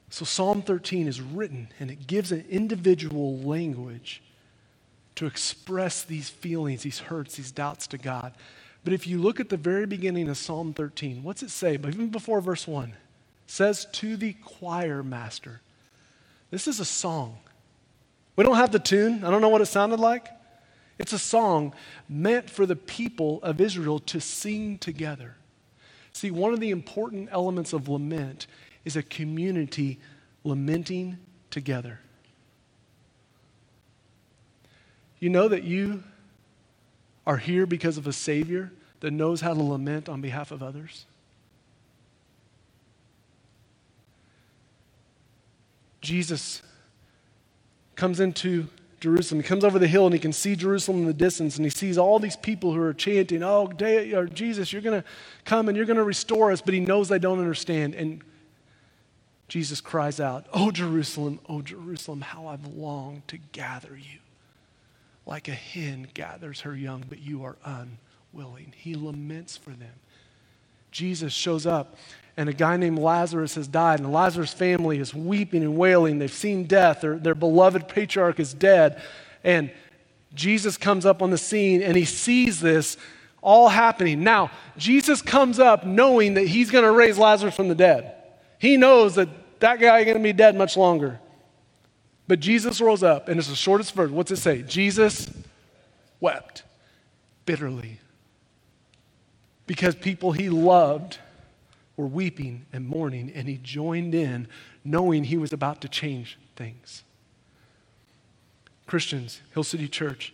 So, 0.10 0.26
Psalm 0.26 0.62
13 0.62 1.08
is 1.08 1.22
written 1.22 1.70
and 1.80 1.90
it 1.90 2.06
gives 2.08 2.32
an 2.32 2.46
individual 2.50 3.38
language 3.40 4.22
to 5.16 5.26
express 5.26 6.04
these 6.04 6.30
feelings, 6.30 6.84
these 6.84 7.00
hurts, 7.00 7.36
these 7.36 7.52
doubts 7.52 7.88
to 7.88 7.98
God. 7.98 8.34
But 8.84 8.94
if 8.94 9.06
you 9.06 9.22
look 9.22 9.40
at 9.40 9.50
the 9.50 9.58
very 9.58 9.86
beginning 9.86 10.28
of 10.28 10.38
Psalm 10.38 10.74
13, 10.74 11.24
what's 11.24 11.44
it 11.44 11.52
say? 11.52 11.78
But 11.78 11.94
even 11.94 12.10
before 12.10 12.42
verse 12.42 12.68
1, 12.68 12.90
it 12.90 12.96
says 13.46 13.86
to 13.94 14.18
the 14.18 14.34
choir 14.34 15.04
master. 15.04 15.62
This 16.50 16.68
is 16.68 16.80
a 16.80 16.86
song. 16.86 17.38
We 18.36 18.44
don't 18.44 18.56
have 18.56 18.72
the 18.72 18.80
tune. 18.80 19.24
I 19.24 19.30
don't 19.30 19.42
know 19.42 19.50
what 19.50 19.62
it 19.62 19.68
sounded 19.68 20.00
like. 20.00 20.28
It's 20.98 21.14
a 21.14 21.20
song 21.20 21.74
meant 22.10 22.50
for 22.50 22.66
the 22.66 22.76
people 22.76 23.40
of 23.44 23.62
Israel 23.62 24.00
to 24.00 24.20
sing 24.20 24.78
together. 24.78 25.36
See, 26.14 26.32
one 26.32 26.54
of 26.54 26.60
the 26.60 26.72
important 26.72 27.30
elements 27.32 27.74
of 27.74 27.88
lament 27.88 28.48
is 28.84 28.96
a 28.96 29.04
community 29.04 30.00
lamenting 30.44 31.18
together. 31.50 32.00
You 35.20 35.30
know 35.30 35.48
that 35.48 35.64
you 35.64 36.04
are 37.26 37.38
here 37.38 37.66
because 37.66 37.98
of 37.98 38.08
a 38.08 38.14
Savior 38.14 38.72
that 39.02 39.12
knows 39.12 39.42
how 39.42 39.54
to 39.54 39.62
lament 39.62 40.10
on 40.10 40.22
behalf 40.22 40.52
of 40.52 40.62
others? 40.62 41.06
Jesus 46.02 46.62
comes 47.96 48.20
into 48.20 48.68
Jerusalem. 49.00 49.42
He 49.42 49.48
comes 49.48 49.64
over 49.64 49.80
the 49.80 49.88
hill 49.88 50.06
and 50.06 50.14
he 50.14 50.20
can 50.20 50.34
see 50.34 50.56
Jerusalem 50.56 51.00
in 51.00 51.06
the 51.06 51.14
distance 51.14 51.58
and 51.58 51.66
he 51.66 51.70
sees 51.70 51.98
all 51.98 52.20
these 52.20 52.36
people 52.36 52.74
who 52.74 52.82
are 52.82 52.94
chanting, 52.94 53.44
Oh, 53.44 53.68
day, 53.68 54.14
or 54.14 54.26
Jesus, 54.26 54.72
you're 54.72 54.82
going 54.82 55.02
to 55.02 55.08
come 55.46 55.68
and 55.68 55.76
you're 55.76 55.86
going 55.86 55.98
to 55.98 56.04
restore 56.04 56.52
us, 56.52 56.62
but 56.62 56.74
he 56.74 56.80
knows 56.80 57.10
they 57.10 57.20
don't 57.20 57.40
understand. 57.40 57.96
And 57.96 58.24
Jesus 59.48 59.82
cries 59.82 60.20
out, 60.20 60.46
Oh, 60.54 60.72
Jerusalem, 60.72 61.40
oh, 61.50 61.62
Jerusalem, 61.62 62.22
how 62.22 62.48
I've 62.48 62.66
longed 62.66 63.28
to 63.28 63.38
gather 63.38 63.96
you. 63.96 64.20
Like 65.26 65.48
a 65.48 65.54
hen 65.54 66.08
gathers 66.14 66.62
her 66.62 66.76
young, 66.76 67.06
but 67.08 67.20
you 67.20 67.44
are 67.44 67.58
unwilling. 67.64 68.74
He 68.76 68.96
laments 68.96 69.58
for 69.58 69.72
them. 69.72 69.94
Jesus 70.92 71.32
shows 71.32 71.66
up 71.66 71.96
and 72.38 72.50
a 72.50 72.54
guy 72.54 72.78
named 72.78 72.98
Lazarus 72.98 73.56
has 73.56 73.68
died, 73.68 74.00
and 74.00 74.12
Lazarus' 74.12 74.54
family 74.54 75.00
is 75.00 75.14
weeping 75.14 75.64
and 75.64 75.78
wailing. 75.78 76.20
They've 76.20 76.32
seen 76.32 76.64
death, 76.64 77.02
their, 77.02 77.18
their 77.18 77.36
beloved 77.36 77.88
patriarch 77.88 78.40
is 78.40 78.54
dead. 78.54 79.02
And 79.44 79.72
Jesus 80.34 80.78
comes 80.78 81.06
up 81.06 81.22
on 81.22 81.30
the 81.30 81.38
scene 81.38 81.82
and 81.82 81.98
he 81.98 82.06
sees 82.06 82.62
this 82.62 82.96
all 83.42 83.70
happening. 83.70 84.24
Now, 84.24 84.52
Jesus 84.78 85.22
comes 85.22 85.60
up 85.60 85.86
knowing 85.86 86.36
that 86.36 86.48
he's 86.48 86.72
going 86.72 86.86
to 86.86 86.92
raise 86.92 87.18
Lazarus 87.18 87.56
from 87.56 87.68
the 87.68 87.76
dead. 87.76 88.16
He 88.60 88.78
knows 88.78 89.16
that 89.16 89.30
that 89.60 89.80
guy 89.80 90.00
is 90.00 90.06
going 90.06 90.18
to 90.18 90.24
be 90.24 90.34
dead 90.34 90.56
much 90.56 90.78
longer. 90.78 91.20
But 92.28 92.40
Jesus 92.40 92.80
rolls 92.80 93.04
up, 93.04 93.28
and 93.28 93.40
it's 93.40 93.50
the 93.50 93.56
shortest 93.56 93.94
verse. 93.94 94.12
What's 94.12 94.32
it 94.32 94.38
say? 94.38 94.62
Jesus 94.62 95.30
wept 96.20 96.64
bitterly 97.46 98.00
because 99.68 99.96
people 99.96 100.32
he 100.32 100.50
loved 100.50 101.18
were 101.98 102.08
weeping 102.08 102.66
and 102.72 102.88
mourning, 102.88 103.32
and 103.34 103.48
he 103.48 103.58
joined 103.58 104.16
in 104.16 104.48
knowing 104.84 105.24
he 105.26 105.38
was 105.38 105.54
about 105.54 105.82
to 105.82 105.90
change 105.90 106.38
things. 106.56 107.04
Christians, 108.88 109.42
Hill 109.54 109.64
City 109.64 109.88
Church, 109.88 110.34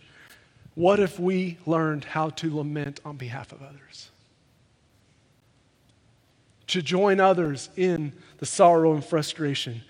what 0.74 1.00
if 1.00 1.18
we 1.18 1.58
learned 1.66 2.04
how 2.04 2.30
to 2.30 2.56
lament 2.56 3.00
on 3.04 3.16
behalf 3.16 3.52
of 3.52 3.62
others? 3.62 4.10
To 6.68 6.82
join 6.82 7.20
others 7.20 7.68
in 7.76 8.12
the 8.38 8.46
sorrow 8.46 8.92
and 8.94 9.04
frustration. 9.04 9.82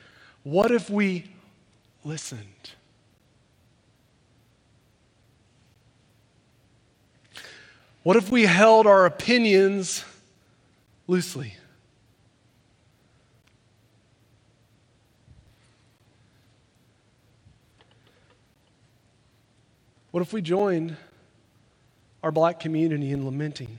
What 0.43 0.71
if 0.71 0.90
we 0.90 1.25
listened? 2.08 2.70
What 8.02 8.16
if 8.16 8.30
we 8.30 8.46
held 8.46 8.86
our 8.86 9.04
opinions 9.04 10.04
loosely? 11.06 11.54
What 20.10 20.22
if 20.22 20.32
we 20.32 20.40
joined 20.40 20.96
our 22.22 22.32
black 22.32 22.58
community 22.58 23.12
in 23.12 23.26
lamenting 23.26 23.78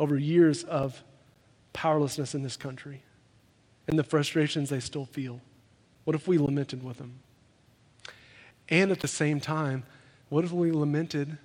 over 0.00 0.16
years 0.16 0.64
of 0.64 1.04
powerlessness 1.74 2.34
in 2.34 2.42
this 2.42 2.56
country 2.56 3.02
and 3.86 3.98
the 3.98 4.04
frustrations 4.04 4.70
they 4.70 4.80
still 4.80 5.04
feel? 5.04 5.42
What 6.04 6.16
if 6.16 6.26
we 6.26 6.38
lamented 6.38 6.82
with 6.82 6.98
them? 6.98 7.14
And 8.68 8.90
at 8.90 9.00
the 9.00 9.08
same 9.08 9.40
time, 9.40 9.84
what 10.28 10.44
if 10.44 10.52
we 10.52 10.70
lamented 10.70 11.38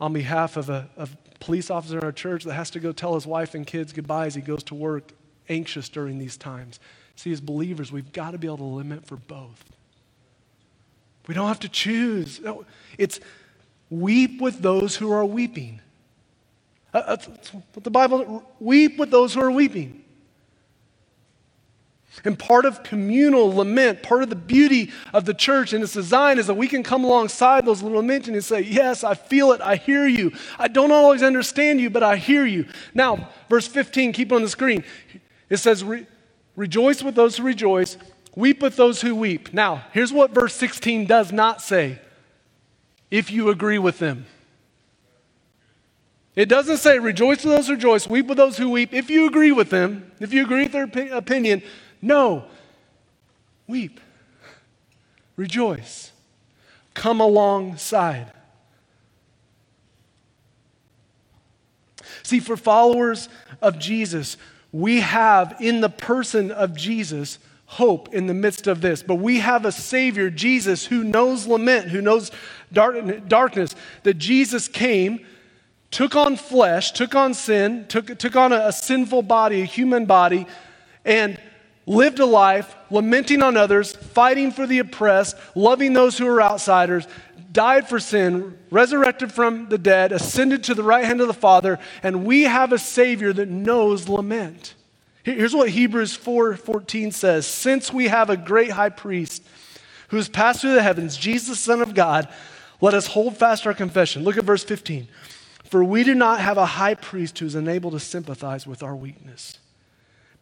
on 0.00 0.12
behalf 0.12 0.56
of 0.56 0.70
a, 0.70 0.88
a 0.96 1.08
police 1.40 1.70
officer 1.70 1.98
in 1.98 2.04
our 2.04 2.12
church 2.12 2.44
that 2.44 2.54
has 2.54 2.70
to 2.70 2.80
go 2.80 2.92
tell 2.92 3.14
his 3.14 3.26
wife 3.26 3.54
and 3.54 3.66
kids 3.66 3.92
goodbye 3.92 4.26
as 4.26 4.34
he 4.34 4.40
goes 4.40 4.62
to 4.64 4.74
work, 4.74 5.12
anxious 5.48 5.88
during 5.88 6.18
these 6.18 6.36
times? 6.36 6.80
See, 7.14 7.32
as 7.32 7.40
believers, 7.40 7.92
we've 7.92 8.12
got 8.12 8.32
to 8.32 8.38
be 8.38 8.46
able 8.46 8.58
to 8.58 8.64
lament 8.64 9.06
for 9.06 9.16
both. 9.16 9.64
We 11.26 11.34
don't 11.34 11.48
have 11.48 11.60
to 11.60 11.68
choose. 11.68 12.40
It's 12.98 13.20
weep 13.90 14.40
with 14.40 14.60
those 14.60 14.96
who 14.96 15.10
are 15.10 15.24
weeping. 15.24 15.80
Uh, 16.94 17.16
that's 17.16 17.52
what 17.52 17.84
the 17.84 17.90
Bible, 17.90 18.44
weep 18.60 18.98
with 18.98 19.10
those 19.10 19.34
who 19.34 19.40
are 19.40 19.50
weeping. 19.50 20.04
And 22.24 22.38
part 22.38 22.64
of 22.64 22.82
communal 22.82 23.54
lament, 23.54 24.02
part 24.02 24.22
of 24.22 24.30
the 24.30 24.36
beauty 24.36 24.90
of 25.12 25.24
the 25.24 25.34
church 25.34 25.72
and 25.72 25.84
its 25.84 25.92
design 25.92 26.38
is 26.38 26.46
that 26.48 26.54
we 26.54 26.66
can 26.66 26.82
come 26.82 27.04
alongside 27.04 27.64
those 27.66 27.82
lamenting 27.82 28.34
and 28.34 28.44
say, 28.44 28.60
Yes, 28.62 29.04
I 29.04 29.14
feel 29.14 29.52
it. 29.52 29.60
I 29.60 29.76
hear 29.76 30.06
you. 30.06 30.32
I 30.58 30.68
don't 30.68 30.92
always 30.92 31.22
understand 31.22 31.80
you, 31.80 31.90
but 31.90 32.02
I 32.02 32.16
hear 32.16 32.44
you. 32.44 32.66
Now, 32.94 33.28
verse 33.48 33.68
15, 33.68 34.12
keep 34.12 34.32
on 34.32 34.42
the 34.42 34.48
screen. 34.48 34.84
It 35.48 35.58
says, 35.58 35.84
Re- 35.84 36.06
Rejoice 36.56 37.02
with 37.02 37.14
those 37.14 37.36
who 37.36 37.44
rejoice, 37.44 37.98
Weep 38.36 38.60
with 38.60 38.76
those 38.76 39.00
who 39.00 39.16
weep. 39.16 39.54
Now, 39.54 39.86
here's 39.92 40.12
what 40.12 40.30
verse 40.30 40.54
16 40.54 41.06
does 41.06 41.32
not 41.32 41.62
say 41.62 41.98
if 43.10 43.30
you 43.30 43.48
agree 43.48 43.78
with 43.78 43.98
them. 43.98 44.26
It 46.34 46.50
doesn't 46.50 46.76
say 46.76 46.98
rejoice 46.98 47.42
with 47.42 47.56
those 47.56 47.68
who 47.68 47.72
rejoice, 47.72 48.06
weep 48.06 48.26
with 48.26 48.36
those 48.36 48.58
who 48.58 48.68
weep. 48.68 48.92
If 48.92 49.08
you 49.08 49.26
agree 49.26 49.52
with 49.52 49.70
them, 49.70 50.12
if 50.20 50.34
you 50.34 50.42
agree 50.42 50.64
with 50.64 50.72
their 50.72 51.16
opinion, 51.16 51.62
no. 52.00 52.44
Weep. 53.66 54.00
Rejoice. 55.36 56.12
Come 56.94 57.20
alongside. 57.20 58.32
See, 62.22 62.40
for 62.40 62.56
followers 62.56 63.28
of 63.62 63.78
Jesus, 63.78 64.36
we 64.72 65.00
have 65.00 65.56
in 65.60 65.80
the 65.80 65.88
person 65.88 66.50
of 66.50 66.76
Jesus 66.76 67.38
hope 67.66 68.14
in 68.14 68.26
the 68.26 68.34
midst 68.34 68.66
of 68.66 68.80
this. 68.80 69.02
But 69.02 69.16
we 69.16 69.40
have 69.40 69.64
a 69.64 69.72
Savior, 69.72 70.30
Jesus, 70.30 70.86
who 70.86 71.04
knows 71.04 71.46
lament, 71.46 71.88
who 71.88 72.00
knows 72.00 72.30
darkness, 72.72 73.74
that 74.04 74.14
Jesus 74.14 74.68
came, 74.68 75.24
took 75.90 76.16
on 76.16 76.36
flesh, 76.36 76.92
took 76.92 77.14
on 77.14 77.34
sin, 77.34 77.86
took, 77.88 78.18
took 78.18 78.36
on 78.36 78.52
a, 78.52 78.68
a 78.68 78.72
sinful 78.72 79.22
body, 79.22 79.62
a 79.62 79.64
human 79.64 80.06
body, 80.06 80.46
and 81.04 81.38
lived 81.86 82.18
a 82.18 82.26
life 82.26 82.74
lamenting 82.90 83.42
on 83.42 83.56
others, 83.56 83.94
fighting 83.94 84.50
for 84.50 84.66
the 84.66 84.80
oppressed, 84.80 85.36
loving 85.54 85.92
those 85.92 86.18
who 86.18 86.26
are 86.26 86.42
outsiders, 86.42 87.06
died 87.52 87.88
for 87.88 87.98
sin, 87.98 88.58
resurrected 88.70 89.32
from 89.32 89.68
the 89.68 89.78
dead, 89.78 90.12
ascended 90.12 90.64
to 90.64 90.74
the 90.74 90.82
right 90.82 91.04
hand 91.04 91.20
of 91.20 91.26
the 91.26 91.32
Father, 91.32 91.78
and 92.02 92.26
we 92.26 92.42
have 92.42 92.72
a 92.72 92.78
Savior 92.78 93.32
that 93.32 93.48
knows 93.48 94.08
lament. 94.08 94.74
Here's 95.22 95.54
what 95.54 95.70
Hebrews 95.70 96.14
4:14 96.14 97.10
says, 97.10 97.46
"Since 97.46 97.92
we 97.92 98.08
have 98.08 98.30
a 98.30 98.36
great 98.36 98.72
high 98.72 98.90
priest 98.90 99.42
who 100.08 100.18
has 100.18 100.28
passed 100.28 100.60
through 100.60 100.74
the 100.74 100.82
heavens, 100.82 101.16
Jesus 101.16 101.58
Son 101.58 101.80
of 101.80 101.94
God, 101.94 102.28
let 102.80 102.94
us 102.94 103.08
hold 103.08 103.36
fast 103.36 103.66
our 103.66 103.74
confession." 103.74 104.22
Look 104.22 104.36
at 104.36 104.44
verse 104.44 104.62
15. 104.62 105.08
For 105.64 105.82
we 105.82 106.04
do 106.04 106.14
not 106.14 106.40
have 106.40 106.58
a 106.58 106.66
high 106.66 106.94
priest 106.94 107.38
who 107.38 107.46
is 107.46 107.56
unable 107.56 107.90
to 107.90 107.98
sympathize 107.98 108.68
with 108.68 108.84
our 108.84 108.94
weakness, 108.94 109.58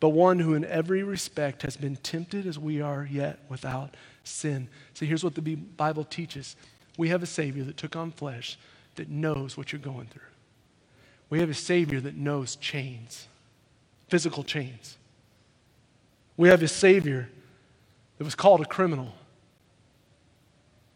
but 0.00 0.11
one 0.11 0.38
who 0.38 0.54
in 0.54 0.64
every 0.64 1.02
respect 1.02 1.62
has 1.62 1.76
been 1.76 1.96
tempted 1.96 2.46
as 2.46 2.59
we 2.59 2.80
are, 2.80 3.09
yet 3.11 3.38
without 3.48 3.94
sin. 4.22 4.68
See, 4.94 5.07
here's 5.07 5.24
what 5.24 5.35
the 5.35 5.54
Bible 5.54 6.04
teaches. 6.04 6.57
We 6.96 7.09
have 7.09 7.22
a 7.22 7.26
Savior 7.26 7.64
that 7.64 7.76
took 7.76 7.96
on 7.96 8.11
flesh 8.11 8.59
that 8.96 9.09
knows 9.09 9.57
what 9.57 9.72
you're 9.72 9.80
going 9.80 10.07
through. 10.07 10.22
We 11.30 11.40
have 11.40 11.50
a 11.50 11.54
Savior 11.54 12.00
that 12.00 12.16
knows 12.16 12.57
chains 12.57 13.28
physical 14.09 14.44
chains. 14.44 14.96
We 16.37 16.48
have 16.48 16.62
a 16.62 16.68
Savior 16.68 17.28
that 18.18 18.24
was 18.24 18.35
called 18.35 18.61
a 18.61 18.64
criminal 18.64 19.12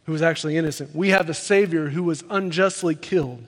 who 0.04 0.12
was 0.12 0.22
actually 0.22 0.56
innocent. 0.56 0.94
We 0.94 1.08
have 1.10 1.28
a 1.28 1.34
Savior 1.34 1.88
who 1.88 2.02
was 2.02 2.22
unjustly 2.30 2.94
killed. 2.94 3.44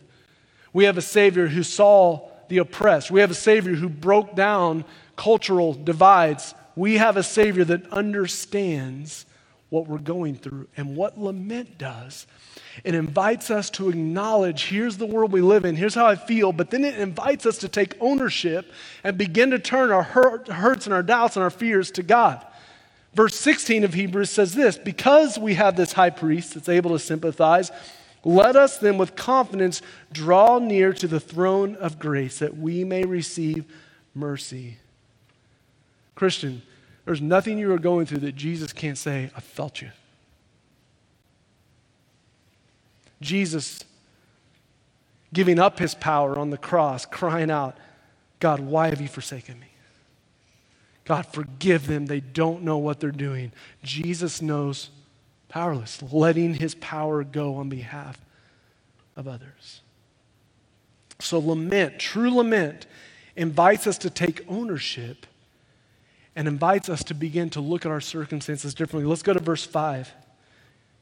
We 0.73 0.85
have 0.85 0.99
a 0.99 1.03
Savior 1.03 1.47
who 1.47 1.63
saw 1.63 2.29
the 2.49 2.59
oppressed. 2.59 3.11
We 3.11 3.21
have 3.21 3.31
a 3.31 3.35
Savior 3.35 3.75
who 3.75 3.89
broke 3.89 4.35
down 4.35 4.85
cultural 5.21 5.75
divides. 5.75 6.55
We 6.77 6.97
have 6.97 7.19
a 7.19 7.23
Savior 7.23 7.63
that 7.65 7.93
understands 7.93 9.27
what 9.69 9.87
we're 9.87 9.99
going 9.99 10.35
through. 10.35 10.67
And 10.79 10.97
what 10.97 11.21
lament 11.21 11.77
does 11.77 12.27
it 12.85 12.95
invites 12.95 13.51
us 13.51 13.69
to 13.71 13.91
acknowledge 13.91 14.69
here's 14.69 14.97
the 14.97 15.05
world 15.05 15.31
we 15.31 15.43
live 15.43 15.67
in, 15.67 15.77
here's 15.77 15.95
how 15.95 16.07
I 16.07 16.17
feel, 16.17 16.53
but 16.53 16.71
then 16.71 16.85
it 16.85 16.99
invites 16.99 17.45
us 17.45 17.59
to 17.59 17.69
take 17.69 17.97
ownership 18.01 18.73
and 19.05 19.19
begin 19.19 19.51
to 19.51 19.59
turn 19.59 19.91
our 19.91 20.05
hurt, 20.05 20.49
hurts 20.49 20.87
and 20.87 20.95
our 20.95 21.03
doubts 21.03 21.37
and 21.37 21.43
our 21.43 21.51
fears 21.51 21.91
to 21.93 22.03
God. 22.03 22.47
Verse 23.13 23.35
16 23.37 23.85
of 23.85 23.93
Hebrews 23.93 24.31
says 24.31 24.55
this 24.55 24.79
Because 24.79 25.39
we 25.39 25.53
have 25.55 25.77
this 25.77 25.93
high 25.93 26.11
priest 26.11 26.55
that's 26.55 26.71
able 26.71 26.93
to 26.93 26.99
sympathize, 26.99 27.71
let 28.25 28.57
us 28.57 28.79
then 28.79 28.97
with 28.97 29.17
confidence 29.17 29.83
draw 30.13 30.59
near 30.59 30.95
to 30.95 31.07
the 31.07 31.21
throne 31.21 31.77
of 31.77 31.99
grace 31.99 32.39
that 32.39 32.57
we 32.57 32.85
may 32.85 33.05
receive 33.05 33.67
mercy. 34.15 34.79
Christian, 36.15 36.63
there's 37.05 37.21
nothing 37.21 37.59
you 37.59 37.73
are 37.73 37.79
going 37.79 38.07
through 38.07 38.19
that 38.19 38.37
Jesus 38.37 38.73
can't 38.73 38.99
say, 38.99 39.31
I 39.37 39.41
felt 39.41 39.81
you. 39.81 39.91
Jesus 43.21 43.85
giving 45.33 45.59
up 45.59 45.79
his 45.79 45.95
power 45.95 46.39
on 46.39 46.51
the 46.51 46.59
cross, 46.59 47.07
crying 47.07 47.51
out, 47.51 47.77
God, 48.39 48.61
why 48.61 48.89
have 48.89 49.01
you 49.01 49.09
forsaken 49.09 49.61
me? 49.61 49.67
God, 51.05 51.27
forgive 51.27 51.87
them. 51.87 52.07
They 52.07 52.21
don't 52.21 52.63
know 52.63 52.79
what 52.79 53.01
they're 53.01 53.11
doing. 53.11 53.53
Jesus 53.83 54.41
knows 54.41 54.91
powerless, 55.49 56.03
letting 56.13 56.55
his 56.55 56.75
power 56.77 57.25
go 57.25 57.57
on 57.57 57.69
behalf 57.69 58.25
of 59.17 59.27
others. 59.27 59.81
So, 61.19 61.39
lament, 61.39 61.99
true 61.99 62.35
lament, 62.35 62.87
invites 63.37 63.87
us 63.87 63.99
to 63.99 64.11
take 64.11 64.45
ownership 64.49 65.27
and 66.41 66.49
invites 66.49 66.89
us 66.89 67.05
to 67.05 67.13
begin 67.13 67.51
to 67.51 67.61
look 67.61 67.85
at 67.85 67.93
our 67.93 68.01
circumstances 68.01 68.73
differently. 68.73 69.07
Let's 69.07 69.23
go 69.23 69.35
to 69.35 69.41
verse 69.41 69.67
5. 69.67 70.11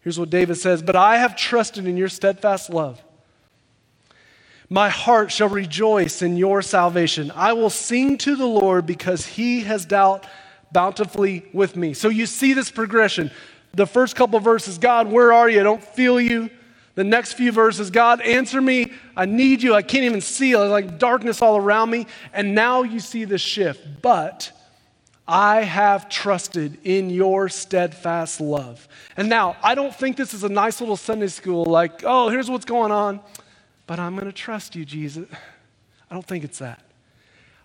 Here's 0.01 0.19
what 0.19 0.31
David 0.31 0.57
says 0.57 0.83
But 0.83 0.97
I 0.97 1.19
have 1.19 1.37
trusted 1.37 1.87
in 1.87 1.97
your 1.97 2.09
steadfast 2.09 2.71
love. 2.71 3.01
My 4.69 4.89
heart 4.89 5.31
shall 5.31 5.49
rejoice 5.49 6.23
in 6.23 6.37
your 6.37 6.61
salvation. 6.61 7.31
I 7.37 7.53
will 7.53 7.71
sing 7.71 8.19
to 8.19 8.35
the 8.35 8.49
Lord 8.49 8.85
because 8.85 9.27
he 9.27 9.61
has 9.61 9.87
dealt 9.87 10.27
bountifully 10.73 11.47
with 11.53 11.77
me. 11.77 11.95
So 11.95 12.09
you 12.09 12.27
see 12.27 12.53
this 12.53 12.73
progression. 12.73 13.31
The 13.75 13.87
first 13.87 14.17
couple 14.17 14.41
verses 14.41 14.77
God, 14.77 15.07
where 15.07 15.33
are 15.33 15.49
you? 15.49 15.61
I 15.61 15.63
don't 15.63 15.85
feel 15.85 16.21
you. 16.21 16.51
The 16.97 17.05
next 17.05 17.35
few 17.35 17.53
verses 17.53 17.93
God, 17.93 18.21
answer 18.23 18.61
me. 18.61 18.93
I 19.17 19.27
need 19.27 19.63
you. 19.63 19.73
I 19.77 19.83
can't 19.83 20.03
even 20.03 20.21
see. 20.21 20.55
There's 20.55 20.69
like 20.69 20.99
darkness 20.99 21.41
all 21.43 21.57
around 21.57 21.91
me. 21.91 22.09
And 22.33 22.57
now 22.57 22.83
you 22.83 22.99
see 22.99 23.25
the 23.25 23.39
shift. 23.39 24.03
But 24.03 24.51
I 25.29 25.63
have 25.63 26.09
trusted 26.09 26.79
in 26.85 27.11
your 27.11 27.51
steadfast 27.51 28.41
love. 28.41 28.89
And 29.17 29.29
now, 29.29 29.57
I 29.63 29.75
don't 29.75 29.95
think 29.95 30.17
this 30.17 30.33
is 30.33 30.43
a 30.43 30.49
nice 30.49 30.81
little 30.81 30.97
Sunday 30.97 31.29
school, 31.29 31.67
like, 31.67 32.03
oh, 32.03 32.31
here's 32.31 32.51
what's 32.51 32.65
going 32.65 32.91
on 32.91 33.21
but 33.89 33.99
I'm 33.99 34.15
going 34.15 34.27
to 34.27 34.33
trust 34.33 34.77
you, 34.77 34.85
Jesus. 34.85 35.27
I 36.11 36.15
don't 36.15 36.25
think 36.25 36.45
it's 36.45 36.59
that. 36.59 36.85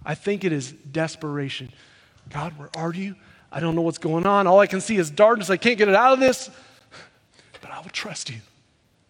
I 0.05 0.15
think 0.15 0.43
it 0.43 0.51
is 0.51 0.71
desperation. 0.71 1.69
God, 2.29 2.57
where 2.57 2.69
are 2.75 2.93
you? 2.93 3.15
I 3.51 3.59
don't 3.59 3.75
know 3.75 3.81
what's 3.81 3.97
going 3.97 4.25
on. 4.25 4.47
All 4.47 4.59
I 4.59 4.65
can 4.65 4.81
see 4.81 4.95
is 4.95 5.11
darkness. 5.11 5.49
I 5.49 5.57
can't 5.57 5.77
get 5.77 5.89
it 5.89 5.95
out 5.95 6.13
of 6.13 6.19
this, 6.19 6.49
but 7.61 7.71
I 7.71 7.81
will 7.81 7.89
trust 7.89 8.29
you. 8.29 8.37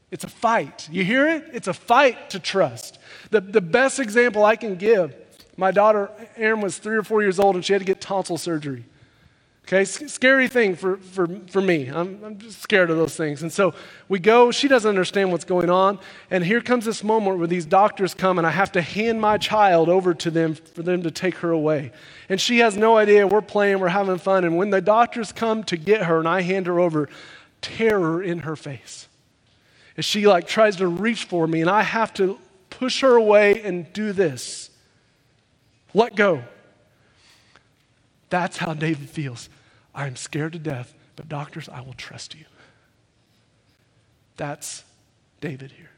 It's 0.10 0.24
a 0.24 0.28
fight. 0.28 0.89
You 0.92 1.04
hear 1.04 1.28
it? 1.28 1.46
It's 1.54 1.68
a 1.68 1.74
fight 1.74 2.32
to 2.32 2.39
trust. 2.39 2.98
The, 3.30 3.42
the 3.42 3.62
best 3.62 4.00
example 4.00 4.44
I 4.44 4.56
can 4.56 4.76
give 4.76 5.16
my 5.56 5.70
daughter, 5.70 6.10
Erin, 6.36 6.62
was 6.62 6.80
three 6.80 6.98
or 6.98 7.04
four 7.04 7.22
years 7.22 7.39
old 7.39 7.56
and 7.56 7.63
she 7.63 7.74
had 7.74 7.80
to 7.80 7.86
get 7.86 7.92
tonsil 8.04 8.38
surgery. 8.38 8.86
Okay, 9.66 9.86
scary 9.86 10.50
thing 10.50 10.76
for, 10.76 10.98
for, 10.98 11.26
for 11.48 11.62
me. 11.62 11.88
I'm, 11.88 12.22
I'm 12.22 12.38
just 12.38 12.62
scared 12.62 12.89
of 12.89 12.98
those 12.98 13.16
things. 13.16 13.44
And 13.44 13.52
so 13.52 13.74
we 14.10 14.20
go, 14.20 14.52
she 14.52 14.68
doesn't 14.68 14.89
understand 14.89 15.32
what's 15.32 15.46
going 15.46 15.70
on. 15.70 16.00
And 16.30 16.44
here 16.44 16.60
comes 16.60 16.84
this 16.84 17.02
moment 17.02 17.38
where 17.38 17.48
these 17.48 17.66
doctors 17.66 18.13
come 18.13 18.38
and 18.38 18.46
I 18.46 18.50
have 18.50 18.74
to 18.74 18.82
hand 18.82 19.22
my 19.22 19.38
child 19.38 19.88
over 19.88 20.13
to 20.16 20.30
them 20.30 20.56
for 20.56 20.84
them 20.84 21.02
to 21.04 21.12
take 21.12 21.36
her 21.36 21.52
away. 21.52 21.94
And 22.28 22.42
she 22.42 22.60
has 22.60 22.76
no 22.76 22.98
idea. 22.98 23.26
We're 23.26 23.42
playing, 23.42 23.80
we're 23.80 23.88
having 23.88 24.18
fun. 24.18 24.44
And 24.44 24.58
when 24.58 24.70
the 24.70 24.82
doctors 24.82 25.32
come 25.32 25.63
to 25.63 25.78
get 25.78 26.04
her 26.04 26.20
and 26.20 26.28
I 26.28 26.42
hand 26.42 26.68
her 26.68 26.82
over, 26.82 27.08
terror 27.62 28.22
in 28.22 28.39
her 28.39 28.58
face. 28.58 29.08
And 29.96 30.04
she 30.04 30.28
like 30.28 30.46
tries 30.46 30.76
to 30.78 30.88
reach 30.88 31.24
for 31.24 31.48
me 31.48 31.62
and 31.62 31.70
I 31.70 31.84
have 31.84 32.13
to 32.16 32.38
push 32.70 33.00
her 33.00 33.16
away 33.16 33.62
and 33.62 33.92
do 33.94 34.12
this. 34.12 34.72
Let 35.94 36.18
go. 36.18 36.44
That's 38.34 38.58
how 38.58 38.74
David 38.74 39.12
feels. 39.12 39.48
I 39.93 40.08
am 40.08 40.15
scared 40.15 40.54
to 40.54 40.58
death, 40.60 40.96
but 41.15 41.30
doctors, 41.30 41.69
I 41.69 41.82
will 41.82 41.93
trust 41.93 42.34
you. 42.34 42.46
That's 44.38 44.84
David 45.39 45.69
here. 45.69 45.91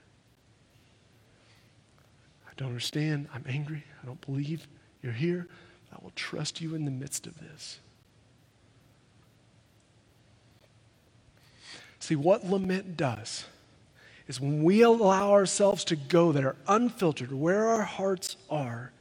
I 2.46 2.52
don't 2.58 2.68
understand. 2.68 3.30
I'm 3.34 3.46
angry. 3.48 3.86
I 4.04 4.06
don't 4.06 4.20
believe 4.26 4.68
you're 5.02 5.14
here. 5.14 5.48
I 5.94 5.96
will 6.04 6.12
trust 6.18 6.60
you 6.60 6.76
in 6.76 6.84
the 6.84 6.92
midst 6.92 7.26
of 7.26 7.40
this. 7.40 7.80
See, 12.02 12.18
what 12.18 12.46
lament 12.46 12.98
does 12.98 13.46
is 14.28 14.42
when 14.42 14.62
we 14.62 14.82
allow 14.82 15.32
ourselves 15.32 15.86
to 15.86 15.96
go 15.96 16.34
there 16.34 16.58
unfiltered, 16.68 17.32
where 17.32 17.70
our 17.70 17.84
hearts 17.84 18.36
are, 18.50 18.92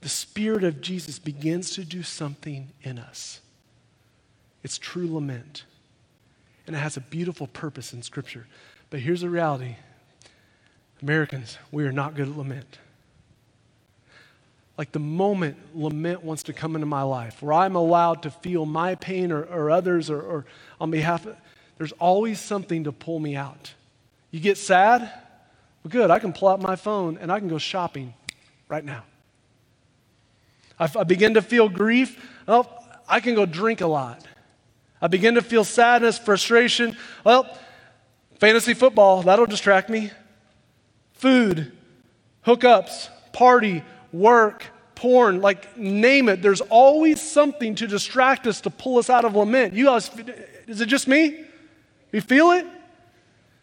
the 0.00 0.08
Spirit 0.08 0.64
of 0.64 0.80
Jesus 0.80 1.18
begins 1.18 1.70
to 1.72 1.84
do 1.84 2.02
something 2.02 2.68
in 2.82 2.98
us. 2.98 3.40
It's 4.62 4.78
true 4.78 5.12
lament. 5.12 5.64
And 6.66 6.76
it 6.76 6.78
has 6.78 6.96
a 6.96 7.00
beautiful 7.00 7.46
purpose 7.46 7.92
in 7.92 8.02
Scripture. 8.02 8.46
But 8.90 9.00
here's 9.00 9.22
the 9.22 9.30
reality 9.30 9.76
Americans, 11.02 11.58
we 11.70 11.84
are 11.84 11.92
not 11.92 12.14
good 12.14 12.28
at 12.28 12.36
lament. 12.36 12.78
Like 14.76 14.92
the 14.92 15.00
moment 15.00 15.56
lament 15.74 16.22
wants 16.22 16.44
to 16.44 16.52
come 16.52 16.76
into 16.76 16.86
my 16.86 17.02
life, 17.02 17.42
where 17.42 17.52
I'm 17.52 17.74
allowed 17.74 18.22
to 18.22 18.30
feel 18.30 18.64
my 18.64 18.94
pain 18.94 19.32
or, 19.32 19.42
or 19.42 19.70
others 19.70 20.08
or, 20.08 20.20
or 20.20 20.46
on 20.80 20.90
behalf 20.90 21.26
of, 21.26 21.36
there's 21.78 21.92
always 21.92 22.40
something 22.40 22.84
to 22.84 22.92
pull 22.92 23.18
me 23.18 23.34
out. 23.34 23.74
You 24.30 24.38
get 24.38 24.56
sad? 24.56 25.00
Well, 25.02 25.90
good, 25.90 26.10
I 26.10 26.18
can 26.18 26.32
pull 26.32 26.48
out 26.48 26.60
my 26.60 26.76
phone 26.76 27.18
and 27.18 27.32
I 27.32 27.40
can 27.40 27.48
go 27.48 27.58
shopping 27.58 28.14
right 28.68 28.84
now. 28.84 29.02
I, 30.78 30.90
I 30.98 31.04
begin 31.04 31.34
to 31.34 31.42
feel 31.42 31.68
grief. 31.68 32.24
Well, 32.46 32.84
I 33.08 33.20
can 33.20 33.34
go 33.34 33.46
drink 33.46 33.80
a 33.80 33.86
lot. 33.86 34.24
I 35.00 35.06
begin 35.06 35.34
to 35.34 35.42
feel 35.42 35.64
sadness, 35.64 36.18
frustration. 36.18 36.96
Well, 37.24 37.46
fantasy 38.38 38.74
football, 38.74 39.22
that'll 39.22 39.46
distract 39.46 39.88
me. 39.88 40.10
Food, 41.12 41.72
hookups, 42.46 43.08
party, 43.32 43.82
work, 44.12 44.64
porn, 44.94 45.40
like 45.40 45.76
name 45.76 46.28
it. 46.28 46.42
There's 46.42 46.60
always 46.60 47.20
something 47.22 47.74
to 47.76 47.86
distract 47.86 48.46
us 48.46 48.60
to 48.62 48.70
pull 48.70 48.98
us 48.98 49.08
out 49.08 49.24
of 49.24 49.36
lament. 49.36 49.74
You 49.74 49.86
guys, 49.86 50.10
is 50.66 50.80
it 50.80 50.86
just 50.86 51.06
me? 51.06 51.44
You 52.12 52.20
feel 52.20 52.50
it? 52.52 52.66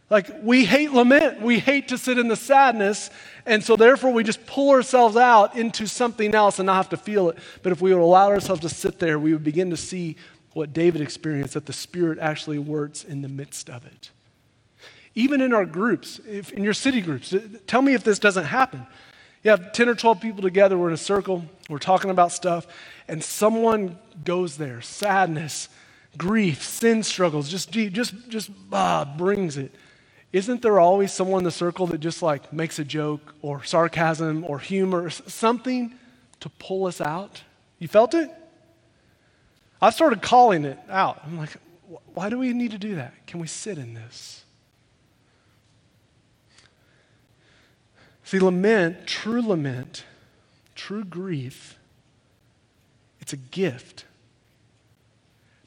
Like 0.10 0.30
we 0.43 0.65
hate 0.65 0.91
lament. 0.91 1.41
We 1.41 1.60
hate 1.60 1.89
to 1.89 1.97
sit 1.97 2.17
in 2.17 2.28
the 2.28 2.36
sadness. 2.36 3.10
And 3.45 3.63
so 3.63 3.75
therefore 3.75 4.12
we 4.12 4.23
just 4.23 4.45
pull 4.47 4.71
ourselves 4.71 5.15
out 5.15 5.55
into 5.55 5.86
something 5.86 6.34
else 6.34 6.58
and 6.58 6.65
not 6.65 6.77
have 6.77 6.89
to 6.89 6.97
feel 6.97 7.29
it. 7.29 7.38
But 7.62 7.71
if 7.71 7.81
we 7.81 7.93
would 7.93 8.01
allow 8.01 8.29
ourselves 8.29 8.62
to 8.62 8.69
sit 8.69 8.99
there, 8.99 9.19
we 9.19 9.34
would 9.34 9.43
begin 9.43 9.69
to 9.69 9.77
see 9.77 10.15
what 10.53 10.73
David 10.73 11.01
experienced 11.01 11.53
that 11.53 11.65
the 11.65 11.73
Spirit 11.73 12.17
actually 12.17 12.58
works 12.58 13.03
in 13.03 13.21
the 13.21 13.27
midst 13.27 13.69
of 13.69 13.86
it. 13.86 14.10
Even 15.13 15.41
in 15.41 15.53
our 15.53 15.65
groups, 15.65 16.19
if, 16.27 16.51
in 16.51 16.63
your 16.63 16.73
city 16.73 17.01
groups, 17.01 17.34
tell 17.67 17.81
me 17.81 17.93
if 17.93 18.03
this 18.03 18.19
doesn't 18.19 18.45
happen. 18.45 18.86
You 19.43 19.51
have 19.51 19.73
10 19.73 19.89
or 19.89 19.95
12 19.95 20.19
people 20.19 20.41
together, 20.41 20.77
we're 20.77 20.88
in 20.88 20.93
a 20.93 20.97
circle, 20.97 21.45
we're 21.69 21.77
talking 21.77 22.10
about 22.10 22.31
stuff, 22.31 22.65
and 23.08 23.23
someone 23.23 23.97
goes 24.23 24.58
there, 24.58 24.81
sadness, 24.81 25.69
grief, 26.17 26.63
sin 26.63 27.03
struggles, 27.03 27.47
just, 27.49 27.69
just, 27.71 28.13
just 28.27 28.49
ah, 28.73 29.05
brings 29.17 29.58
it 29.58 29.73
isn't 30.33 30.61
there 30.61 30.79
always 30.79 31.13
someone 31.13 31.39
in 31.39 31.45
the 31.45 31.51
circle 31.51 31.88
that 31.88 31.99
just 31.99 32.21
like 32.21 32.51
makes 32.51 32.77
a 32.79 32.83
joke 32.83 33.35
or 33.41 33.63
sarcasm 33.63 34.43
or 34.45 34.59
humor, 34.59 35.03
or 35.03 35.09
something 35.09 35.95
to 36.41 36.49
pull 36.49 36.85
us 36.85 36.99
out? 36.99 37.41
You 37.79 37.88
felt 37.88 38.13
it? 38.13 38.29
I 39.81 39.89
started 39.89 40.21
calling 40.21 40.65
it 40.65 40.79
out. 40.89 41.21
I'm 41.25 41.38
like, 41.38 41.57
why 42.13 42.29
do 42.29 42.38
we 42.38 42.53
need 42.53 42.71
to 42.71 42.77
do 42.77 42.95
that? 42.95 43.13
Can 43.27 43.39
we 43.39 43.47
sit 43.47 43.77
in 43.77 43.93
this? 43.93 44.43
See, 48.23 48.39
lament, 48.39 49.05
true 49.05 49.41
lament, 49.41 50.03
true 50.73 51.03
grief, 51.03 51.77
it's 53.21 53.33
a 53.33 53.38
gift. 53.38 54.05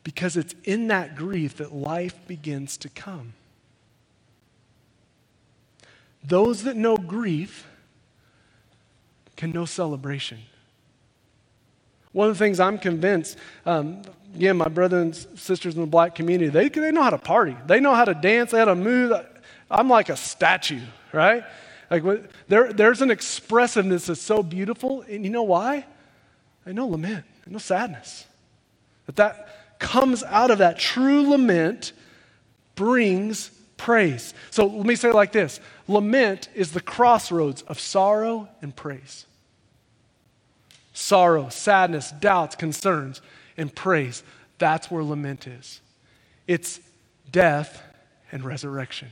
Because 0.03 0.37
it's 0.37 0.55
in 0.64 0.88
that 0.88 1.16
grief 1.16 1.59
that 1.59 1.73
life 1.73 2.16
begins 2.27 2.77
to 2.79 2.88
come. 2.88 3.35
Those 6.29 6.64
that 6.64 6.77
know 6.77 6.97
grief 6.97 7.67
can 9.37 9.51
know 9.51 9.64
celebration. 9.64 10.38
One 12.12 12.29
of 12.29 12.37
the 12.37 12.45
things 12.45 12.61
I'm 12.61 12.79
convinced, 12.79 13.38
um, 13.64 14.03
again, 14.35 14.57
my 14.57 14.69
brothers 14.69 15.27
and 15.27 15.38
sisters 15.38 15.75
in 15.75 15.81
the 15.81 15.87
black 15.87 16.14
community, 16.14 16.51
they, 16.51 16.69
they 16.69 16.91
know 16.91 17.03
how 17.03 17.11
to 17.11 17.19
party. 17.19 17.57
They 17.67 17.81
know 17.81 17.95
how 17.95 18.05
to 18.05 18.14
dance, 18.14 18.51
they 18.51 18.59
know 18.59 18.67
how 18.67 18.75
to 18.75 18.81
move. 18.81 19.12
I'm 19.71 19.88
like 19.88 20.11
a 20.11 20.17
statue, 20.17 20.81
right? 21.12 21.45
Like 21.91 22.03
there, 22.49 22.73
there's 22.73 23.01
an 23.01 23.11
expressiveness 23.11 24.07
that's 24.07 24.21
so 24.21 24.43
beautiful. 24.43 25.03
And 25.03 25.25
you 25.25 25.31
know 25.31 25.45
why? 25.45 25.87
I 26.67 26.73
know 26.73 26.88
lament, 26.88 27.25
I 27.47 27.51
know 27.51 27.59
sadness. 27.59 28.27
But 29.07 29.17
that 29.17 29.79
comes 29.79 30.23
out 30.25 30.51
of 30.51 30.59
that 30.59 30.79
true 30.79 31.31
lament 31.31 31.93
brings 32.75 33.51
praise. 33.79 34.35
So 34.51 34.67
let 34.67 34.85
me 34.85 34.97
say 34.97 35.09
it 35.09 35.14
like 35.14 35.33
this 35.33 35.61
Lament 35.88 36.51
is 36.55 36.72
the 36.72 36.83
crossroads 36.83 37.62
of 37.62 37.81
sorrow 37.81 38.48
and 38.61 38.77
praise. 38.77 39.24
Sorrow, 40.92 41.48
sadness, 41.48 42.11
doubts, 42.12 42.55
concerns, 42.55 43.22
and 43.57 43.74
praise. 43.74 44.22
That's 44.59 44.90
where 44.90 45.03
lament 45.03 45.46
is. 45.46 45.81
It's 46.46 46.81
death 47.33 47.83
and 48.31 48.44
resurrection. 48.44 49.09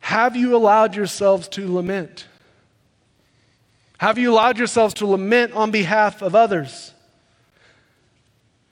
Have 0.00 0.34
you 0.34 0.56
allowed 0.56 0.96
yourselves 0.96 1.48
to 1.48 1.72
lament? 1.72 2.26
Have 3.98 4.18
you 4.18 4.32
allowed 4.32 4.58
yourselves 4.58 4.94
to 4.94 5.06
lament 5.06 5.52
on 5.52 5.70
behalf 5.70 6.20
of 6.22 6.34
others? 6.34 6.92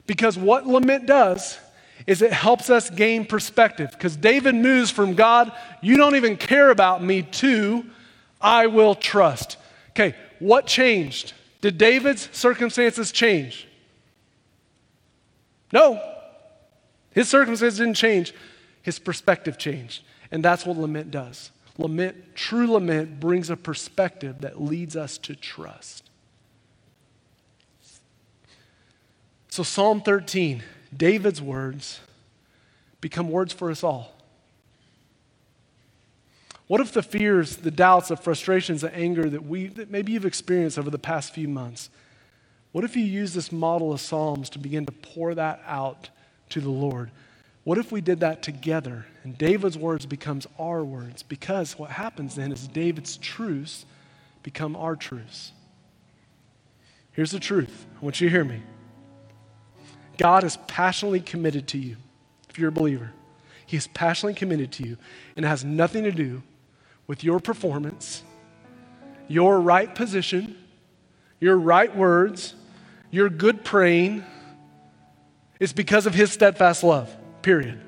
Because 0.07 0.37
what 0.37 0.67
lament 0.67 1.07
does 1.07 1.59
is 2.07 2.23
it 2.23 2.33
helps 2.33 2.71
us 2.71 2.91
gain 2.91 3.25
perspective. 3.25 3.91
Because 3.93 4.17
David 4.17 4.55
moves 4.55 4.91
from 4.91 5.15
God, 5.15 5.53
you 5.81 5.97
don't 5.97 6.17
even 6.17 6.37
care 6.37 6.71
about 6.71 7.03
me, 7.03 7.23
to 7.23 7.85
I 8.41 8.67
will 8.67 8.95
trust. 8.95 9.57
Okay, 9.91 10.15
what 10.39 10.67
changed? 10.67 11.33
Did 11.61 11.79
David's 11.79 12.29
circumstances 12.33 13.11
change? 13.11 13.67
No. 15.73 16.01
His 17.13 17.29
circumstances 17.29 17.79
didn't 17.79 17.95
change, 17.95 18.35
his 18.83 18.99
perspective 18.99 19.57
changed. 19.57 20.03
And 20.31 20.45
that's 20.45 20.67
what 20.67 20.77
lament 20.77 21.11
does. 21.11 21.53
Lament, 21.79 22.35
true 22.35 22.67
lament, 22.71 23.19
brings 23.19 23.51
a 23.51 23.57
perspective 23.57 24.41
that 24.41 24.61
leads 24.61 24.97
us 24.97 25.17
to 25.19 25.35
trust. 25.35 26.11
So, 29.49 29.63
Psalm 29.63 30.01
13, 30.01 30.63
David's 30.97 31.43
words, 31.43 32.01
become 33.01 33.31
words 33.31 33.53
for 33.53 33.71
us 33.71 33.83
all. 33.83 34.13
What 36.67 36.81
if 36.81 36.93
the 36.93 37.03
fears, 37.03 37.57
the 37.57 37.71
doubts, 37.71 38.09
the 38.09 38.17
frustrations, 38.17 38.81
the 38.81 38.95
anger 38.95 39.29
that 39.29 39.45
we 39.45 39.67
that 39.69 39.91
maybe 39.91 40.13
you've 40.13 40.25
experienced 40.25 40.79
over 40.79 40.91
the 40.91 40.99
past 40.99 41.35
few 41.35 41.49
months? 41.49 41.91
What 42.73 42.85
if 42.85 42.97
you 42.97 43.05
use 43.05 43.35
this 43.35 43.53
model 43.53 43.93
of 43.93 44.01
Psalms 44.01 44.51
to 44.51 44.59
begin 44.59 44.87
to 44.87 44.93
pour 44.93 45.35
that 45.35 45.63
out 45.67 46.09
to 46.51 46.61
the 46.61 46.71
Lord? 46.71 47.11
What 47.65 47.79
if 47.79 47.93
we 47.93 48.01
did 48.01 48.21
that 48.21 48.43
together 48.43 49.07
and 49.23 49.39
David's 49.39 49.79
words 49.79 50.07
becomes 50.07 50.47
our 50.59 50.83
words? 50.85 51.23
Because 51.23 51.79
what 51.79 51.91
happens 51.91 52.35
then 52.35 52.53
is 52.53 52.67
David's 52.67 53.17
truths 53.17 53.87
become 54.43 54.75
our 54.77 54.97
truths. 54.97 55.53
Here's 57.13 57.31
the 57.31 57.41
truth. 57.41 57.87
I 58.01 58.05
want 58.05 58.21
you 58.21 58.29
to 58.29 58.33
hear 58.33 58.45
me. 58.45 58.63
God 60.19 60.45
is 60.45 60.57
passionately 60.67 61.21
committed 61.21 61.69
to 61.69 61.79
you 61.79 61.97
if 62.49 62.59
you're 62.59 62.69
a 62.69 62.73
believer. 62.73 63.13
He 63.67 63.77
is 63.77 63.87
passionately 63.89 64.35
committed 64.35 64.73
to 64.73 64.87
you, 64.87 64.97
and 65.37 65.45
it 65.45 65.49
has 65.49 65.65
nothing 65.65 66.05
to 66.05 66.13
do 66.13 66.43
with 67.07 67.25
your 67.25 67.41
performance, 67.41 68.23
your 69.29 69.61
right 69.61 69.93
position, 69.95 70.57
your 71.41 71.57
right 71.57 71.95
words, 71.95 72.55
your 73.11 73.29
good 73.29 73.65
praying. 73.65 74.25
It's 75.61 75.73
because 75.73 76.07
of 76.07 76.15
His 76.15 76.33
steadfast 76.33 76.85
love, 76.85 77.15
period. 77.43 77.81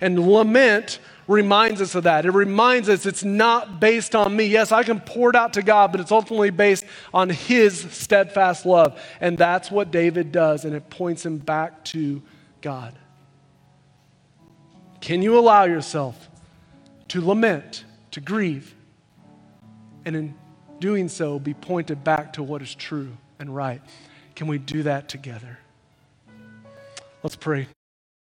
And 0.00 0.18
lament 0.18 0.98
reminds 1.26 1.80
us 1.80 1.94
of 1.94 2.04
that. 2.04 2.26
It 2.26 2.32
reminds 2.32 2.88
us 2.88 3.06
it's 3.06 3.24
not 3.24 3.80
based 3.80 4.14
on 4.14 4.34
me. 4.34 4.44
Yes, 4.44 4.72
I 4.72 4.82
can 4.82 5.00
pour 5.00 5.30
it 5.30 5.36
out 5.36 5.54
to 5.54 5.62
God, 5.62 5.92
but 5.92 6.00
it's 6.00 6.12
ultimately 6.12 6.50
based 6.50 6.84
on 7.14 7.30
His 7.30 7.80
steadfast 7.92 8.66
love. 8.66 9.00
And 9.20 9.38
that's 9.38 9.70
what 9.70 9.90
David 9.90 10.32
does, 10.32 10.64
and 10.64 10.74
it 10.74 10.90
points 10.90 11.24
him 11.24 11.38
back 11.38 11.84
to 11.86 12.22
God. 12.60 12.98
Can 15.00 15.22
you 15.22 15.38
allow 15.38 15.64
yourself 15.64 16.28
to 17.08 17.20
lament, 17.20 17.84
to 18.12 18.20
grieve, 18.20 18.74
and 20.04 20.16
in 20.16 20.34
doing 20.78 21.08
so, 21.08 21.38
be 21.38 21.54
pointed 21.54 22.02
back 22.04 22.32
to 22.34 22.42
what 22.42 22.62
is 22.62 22.74
true 22.74 23.10
and 23.38 23.54
right? 23.54 23.80
Can 24.34 24.46
we 24.46 24.58
do 24.58 24.84
that 24.84 25.08
together? 25.08 25.58
Let's 27.22 27.36
pray. 27.36 27.68